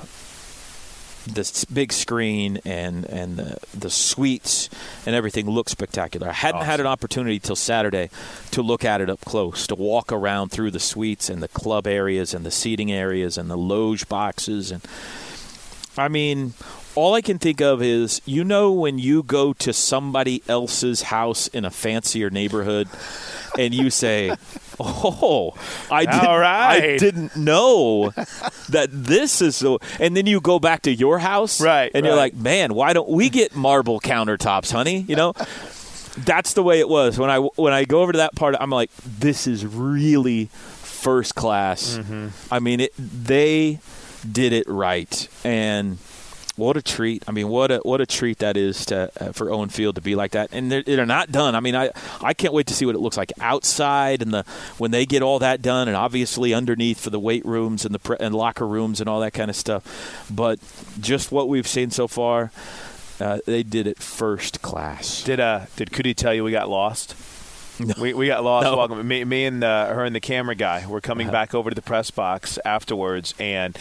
this 1.35 1.65
big 1.67 1.93
screen 1.93 2.61
and 2.65 3.05
and 3.07 3.37
the, 3.37 3.59
the 3.77 3.91
suites 3.91 4.69
and 5.07 5.15
everything 5.15 5.49
look 5.49 5.69
spectacular. 5.69 6.29
I 6.29 6.33
hadn't 6.33 6.61
awesome. 6.61 6.71
had 6.71 6.81
an 6.81 6.87
opportunity 6.87 7.39
till 7.39 7.57
Saturday 7.57 8.11
to 8.53 8.63
look 8.63 8.85
at 8.85 9.01
it 9.01 9.11
up 9.11 9.21
close, 9.25 9.67
to 9.69 9.75
walk 9.75 10.13
around 10.13 10.51
through 10.51 10.71
the 10.71 10.81
suites 10.81 11.29
and 11.29 11.43
the 11.43 11.49
club 11.49 11.87
areas 11.87 12.35
and 12.35 12.45
the 12.45 12.51
seating 12.51 12.93
areas 12.93 13.39
and 13.39 13.51
the 13.51 13.57
loge 13.57 14.09
boxes 14.09 14.71
and 14.71 14.83
I 15.99 16.07
mean, 16.07 16.55
all 16.99 17.15
I 17.15 17.21
can 17.21 17.39
think 17.39 17.61
of 17.61 17.81
is 17.81 18.21
you 18.25 18.43
know 18.43 18.73
when 18.73 18.99
you 18.99 19.23
go 19.23 19.53
to 19.55 19.73
somebody 19.73 20.43
else's 20.49 21.03
house 21.03 21.47
in 21.47 21.65
a 21.65 21.71
fancier 21.71 22.29
neighborhood 22.29 22.89
and 23.57 23.73
you 23.73 23.89
say, 23.89 24.35
"Oh, 24.81 25.55
I 25.91 26.05
didn't, 26.05 26.25
right. 26.25 26.83
I 26.83 26.97
didn't 26.97 27.37
know 27.37 28.11
that 28.71 28.89
this 28.91 29.41
is 29.41 29.55
so." 29.55 29.79
And 30.01 30.17
then 30.17 30.27
you 30.27 30.41
go 30.41 30.59
back 30.59 30.83
to 30.83 30.93
your 30.93 31.21
house, 31.21 31.61
right? 31.61 31.91
And 31.95 32.03
right. 32.03 32.09
you're 32.09 32.17
like, 32.17 32.35
"Man, 32.35 32.75
why 32.75 32.93
don't 32.93 33.09
we 33.09 33.29
get 33.31 33.55
marble 33.55 34.01
countertops, 34.01 34.73
honey?" 34.73 35.05
You 35.09 35.17
know. 35.17 35.35
That's 36.19 36.55
the 36.55 36.65
way 36.65 36.81
it 36.81 36.89
was 36.89 37.17
when 37.17 37.31
I 37.31 37.39
when 37.39 37.73
I 37.73 37.85
go 37.85 38.03
over 38.03 38.11
to 38.11 38.19
that 38.19 38.35
part. 38.35 38.57
I'm 38.59 38.71
like, 38.71 38.91
this 38.97 39.47
is 39.47 39.65
really 39.65 40.47
first 40.47 41.37
class. 41.37 41.97
Mm-hmm. 41.97 42.29
I 42.53 42.59
mean, 42.59 42.81
it, 42.81 42.93
they 42.99 43.79
did 44.29 44.53
it 44.53 44.67
right, 44.69 45.29
and 45.45 45.97
what 46.59 46.77
a 46.77 46.83
treat! 46.83 47.23
I 47.27 47.33
mean, 47.33 47.49
what 47.49 47.71
a 47.71 47.79
what 47.79 48.01
a 48.01 48.07
treat 48.07 48.39
that 48.39 48.57
is 48.57 48.85
to 48.87 49.11
uh, 49.21 49.33
for 49.33 49.51
Owen 49.51 49.69
Field 49.69 49.95
to 49.95 50.01
be 50.01 50.15
like 50.15 50.33
that. 50.33 50.51
And 50.53 50.71
they're, 50.71 50.83
they're 50.83 51.07
not 51.07 51.33
done. 51.33 51.55
I 51.55 51.61
mean, 51.61 51.75
I 51.77 51.91
I 52.21 52.35
can't 52.35 52.53
wait 52.53 52.67
to 52.67 52.75
see 52.75 52.85
what 52.85 52.95
it 52.95 52.99
looks 52.99 53.17
like 53.17 53.33
outside 53.41 54.21
and 54.21 54.33
the 54.33 54.45
when 54.77 54.91
they 54.91 55.07
get 55.07 55.23
all 55.23 55.39
that 55.39 55.63
done, 55.63 55.89
and 55.89 55.97
obviously 55.97 56.53
underneath 56.53 57.01
for 57.01 57.11
the 57.11 57.21
weight 57.21 57.47
rooms 57.47 57.85
and 57.85 57.95
the 57.95 57.99
pre- 57.99 58.19
and 58.21 58.35
locker 58.35 58.67
rooms 58.67 59.01
and 59.01 59.09
all 59.09 59.21
that 59.21 59.33
kind 59.33 59.49
of 59.49 59.57
stuff. 59.57 60.27
But 60.31 60.59
just 61.01 61.33
what 61.33 61.49
we've 61.49 61.67
seen 61.67 61.91
so 61.91 62.09
far, 62.09 62.51
uh, 63.21 63.39
they 63.47 63.63
did 63.63 63.87
it 63.87 63.99
first 63.99 64.61
class. 64.61 65.23
Did 65.23 65.41
uh 65.41 65.67
did 65.77 65.91
Coody 65.91 66.15
tell 66.15 66.35
you 66.35 66.45
we 66.45 66.53
got 66.53 66.69
lost? 66.69 67.15
No. 67.81 67.95
We, 67.97 68.13
we 68.13 68.27
got 68.27 68.43
lost 68.43 68.65
no. 68.65 68.77
walking. 68.77 69.07
Me, 69.07 69.23
me 69.23 69.45
and 69.45 69.63
uh, 69.63 69.95
her 69.95 70.05
and 70.05 70.13
the 70.13 70.21
camera 70.21 70.57
guy 70.57 70.85
were 70.87 71.01
coming 71.01 71.29
uh-huh. 71.29 71.33
back 71.33 71.55
over 71.55 71.71
to 71.71 71.75
the 71.77 71.83
press 71.83 72.11
box 72.11 72.59
afterwards, 72.65 73.35
and 73.39 73.79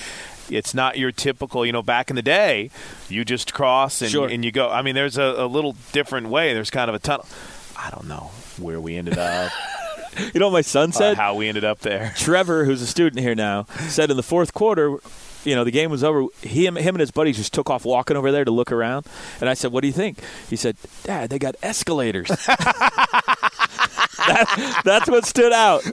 it's 0.49 0.73
not 0.73 0.97
your 0.97 1.11
typical, 1.11 1.65
you 1.65 1.71
know, 1.71 1.81
back 1.81 2.09
in 2.09 2.15
the 2.15 2.21
day, 2.21 2.69
you 3.09 3.25
just 3.25 3.53
cross 3.53 4.01
and, 4.01 4.11
sure. 4.11 4.27
and 4.27 4.43
you 4.43 4.51
go. 4.51 4.69
I 4.69 4.81
mean, 4.81 4.95
there's 4.95 5.17
a, 5.17 5.23
a 5.23 5.47
little 5.47 5.75
different 5.91 6.29
way. 6.29 6.53
There's 6.53 6.69
kind 6.69 6.89
of 6.89 6.95
a 6.95 6.99
tunnel. 6.99 7.25
I 7.77 7.89
don't 7.91 8.07
know 8.07 8.31
where 8.59 8.79
we 8.81 8.95
ended 8.95 9.17
up. 9.17 9.51
you 10.33 10.39
know 10.39 10.47
what 10.47 10.53
my 10.53 10.61
son 10.61 10.91
said? 10.91 11.13
Uh, 11.13 11.21
how 11.21 11.35
we 11.35 11.47
ended 11.47 11.63
up 11.63 11.79
there. 11.79 12.13
Trevor, 12.17 12.65
who's 12.65 12.81
a 12.81 12.87
student 12.87 13.21
here 13.21 13.35
now, 13.35 13.63
said 13.87 14.09
in 14.09 14.17
the 14.17 14.23
fourth 14.23 14.53
quarter, 14.53 14.97
you 15.43 15.55
know, 15.55 15.63
the 15.63 15.71
game 15.71 15.91
was 15.91 16.03
over. 16.03 16.27
He, 16.41 16.65
him 16.65 16.77
and 16.77 16.99
his 16.99 17.11
buddies 17.11 17.37
just 17.37 17.53
took 17.53 17.69
off 17.69 17.85
walking 17.85 18.17
over 18.17 18.31
there 18.31 18.43
to 18.43 18.51
look 18.51 18.71
around. 18.71 19.05
And 19.39 19.49
I 19.49 19.53
said, 19.53 19.71
"What 19.71 19.81
do 19.81 19.87
you 19.87 19.93
think?" 19.93 20.19
He 20.49 20.55
said, 20.55 20.75
"Dad, 21.03 21.29
they 21.29 21.39
got 21.39 21.55
escalators." 21.61 22.29
that, 24.27 24.81
that's 24.85 25.09
what 25.09 25.25
stood 25.25 25.53
out. 25.53 25.83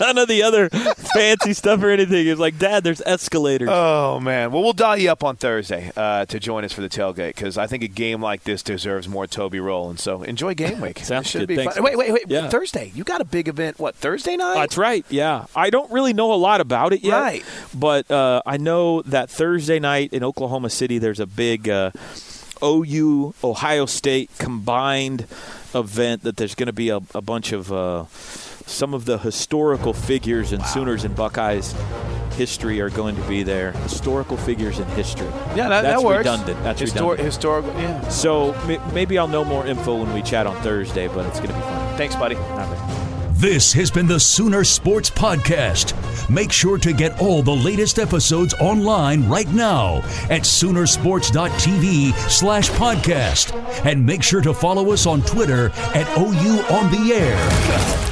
none 0.00 0.18
of 0.18 0.28
the 0.28 0.42
other 0.42 0.68
fancy 0.68 1.52
stuff 1.52 1.82
or 1.82 1.90
anything. 1.90 2.26
It's 2.26 2.40
like, 2.40 2.58
Dad, 2.58 2.84
there's 2.84 3.00
escalators. 3.02 3.68
Oh 3.70 4.20
man. 4.20 4.52
Well, 4.52 4.62
we'll 4.62 4.72
dial 4.72 4.96
you 4.96 5.10
up 5.10 5.24
on 5.24 5.36
Thursday 5.36 5.90
uh, 5.96 6.26
to 6.26 6.40
join 6.40 6.64
us 6.64 6.72
for 6.72 6.80
the 6.80 6.88
tailgate 6.88 7.34
because 7.34 7.58
I 7.58 7.66
think 7.66 7.82
a 7.82 7.88
game 7.88 8.20
like 8.20 8.44
this 8.44 8.62
deserves 8.62 9.08
more 9.08 9.26
Toby 9.26 9.60
Rowland. 9.60 10.00
So 10.00 10.22
enjoy 10.22 10.54
game 10.54 10.80
week. 10.80 10.98
Sounds 11.04 11.28
should 11.28 11.40
good. 11.40 11.48
be 11.48 11.56
Thanks. 11.56 11.74
fun. 11.74 11.84
Wait, 11.84 11.96
wait, 11.96 12.12
wait. 12.12 12.24
Yeah. 12.28 12.48
Thursday. 12.48 12.92
You 12.94 13.04
got 13.04 13.20
a 13.20 13.24
big 13.24 13.48
event. 13.48 13.78
What 13.78 13.94
Thursday 13.94 14.36
night? 14.36 14.54
That's 14.54 14.76
right. 14.76 15.04
Yeah. 15.08 15.46
I 15.54 15.70
don't 15.70 15.90
really 15.92 16.12
know 16.12 16.32
a 16.32 16.36
lot 16.36 16.60
about 16.60 16.92
it 16.92 17.02
yet. 17.02 17.18
Right. 17.20 17.44
But 17.74 18.10
uh, 18.10 18.42
I 18.46 18.56
know 18.56 19.02
that 19.02 19.30
Thursday 19.30 19.78
night 19.78 20.12
in 20.12 20.24
Oklahoma 20.24 20.70
City, 20.70 20.98
there's 20.98 21.20
a 21.20 21.26
big 21.26 21.68
uh, 21.68 21.90
OU 22.62 23.34
Ohio 23.42 23.86
State 23.86 24.30
combined 24.38 25.26
event 25.74 26.22
that 26.22 26.36
there's 26.36 26.54
going 26.54 26.66
to 26.66 26.72
be 26.72 26.90
a, 26.90 27.00
a 27.14 27.20
bunch 27.20 27.52
of 27.52 27.72
uh, 27.72 28.06
some 28.66 28.94
of 28.94 29.04
the 29.04 29.18
historical 29.18 29.92
figures 29.92 30.52
in 30.52 30.60
wow. 30.60 30.66
Sooners 30.66 31.04
and 31.04 31.14
Buckeyes 31.16 31.74
history 32.34 32.80
are 32.80 32.90
going 32.90 33.14
to 33.16 33.22
be 33.28 33.42
there. 33.42 33.72
Historical 33.72 34.36
figures 34.36 34.78
in 34.78 34.86
history. 34.88 35.26
Yeah, 35.54 35.68
that, 35.68 35.82
That's 35.82 36.00
that 36.00 36.06
works. 36.06 36.18
redundant. 36.18 36.62
That's 36.62 36.80
Histor- 36.80 36.94
redundant. 36.94 37.20
Historical, 37.20 37.72
yeah. 37.74 38.08
So 38.08 38.52
m- 38.54 38.94
maybe 38.94 39.18
I'll 39.18 39.28
know 39.28 39.44
more 39.44 39.66
info 39.66 39.96
when 39.96 40.12
we 40.14 40.22
chat 40.22 40.46
on 40.46 40.56
Thursday, 40.62 41.08
but 41.08 41.26
it's 41.26 41.38
going 41.40 41.50
to 41.50 41.56
be 41.56 41.60
fun. 41.60 41.96
Thanks, 41.98 42.16
buddy. 42.16 42.36
This 43.42 43.72
has 43.72 43.90
been 43.90 44.06
the 44.06 44.20
Sooner 44.20 44.62
Sports 44.62 45.10
Podcast. 45.10 46.30
Make 46.30 46.52
sure 46.52 46.78
to 46.78 46.92
get 46.92 47.20
all 47.20 47.42
the 47.42 47.50
latest 47.50 47.98
episodes 47.98 48.54
online 48.60 49.28
right 49.28 49.48
now 49.48 49.96
at 50.30 50.42
Soonersports.tv 50.42 52.12
slash 52.30 52.70
podcast. 52.70 53.52
And 53.84 54.06
make 54.06 54.22
sure 54.22 54.42
to 54.42 54.54
follow 54.54 54.92
us 54.92 55.06
on 55.06 55.22
Twitter 55.22 55.70
at 55.92 56.06
OU 56.16 56.62
on 56.72 56.92
the 56.92 57.14
air. 57.14 58.11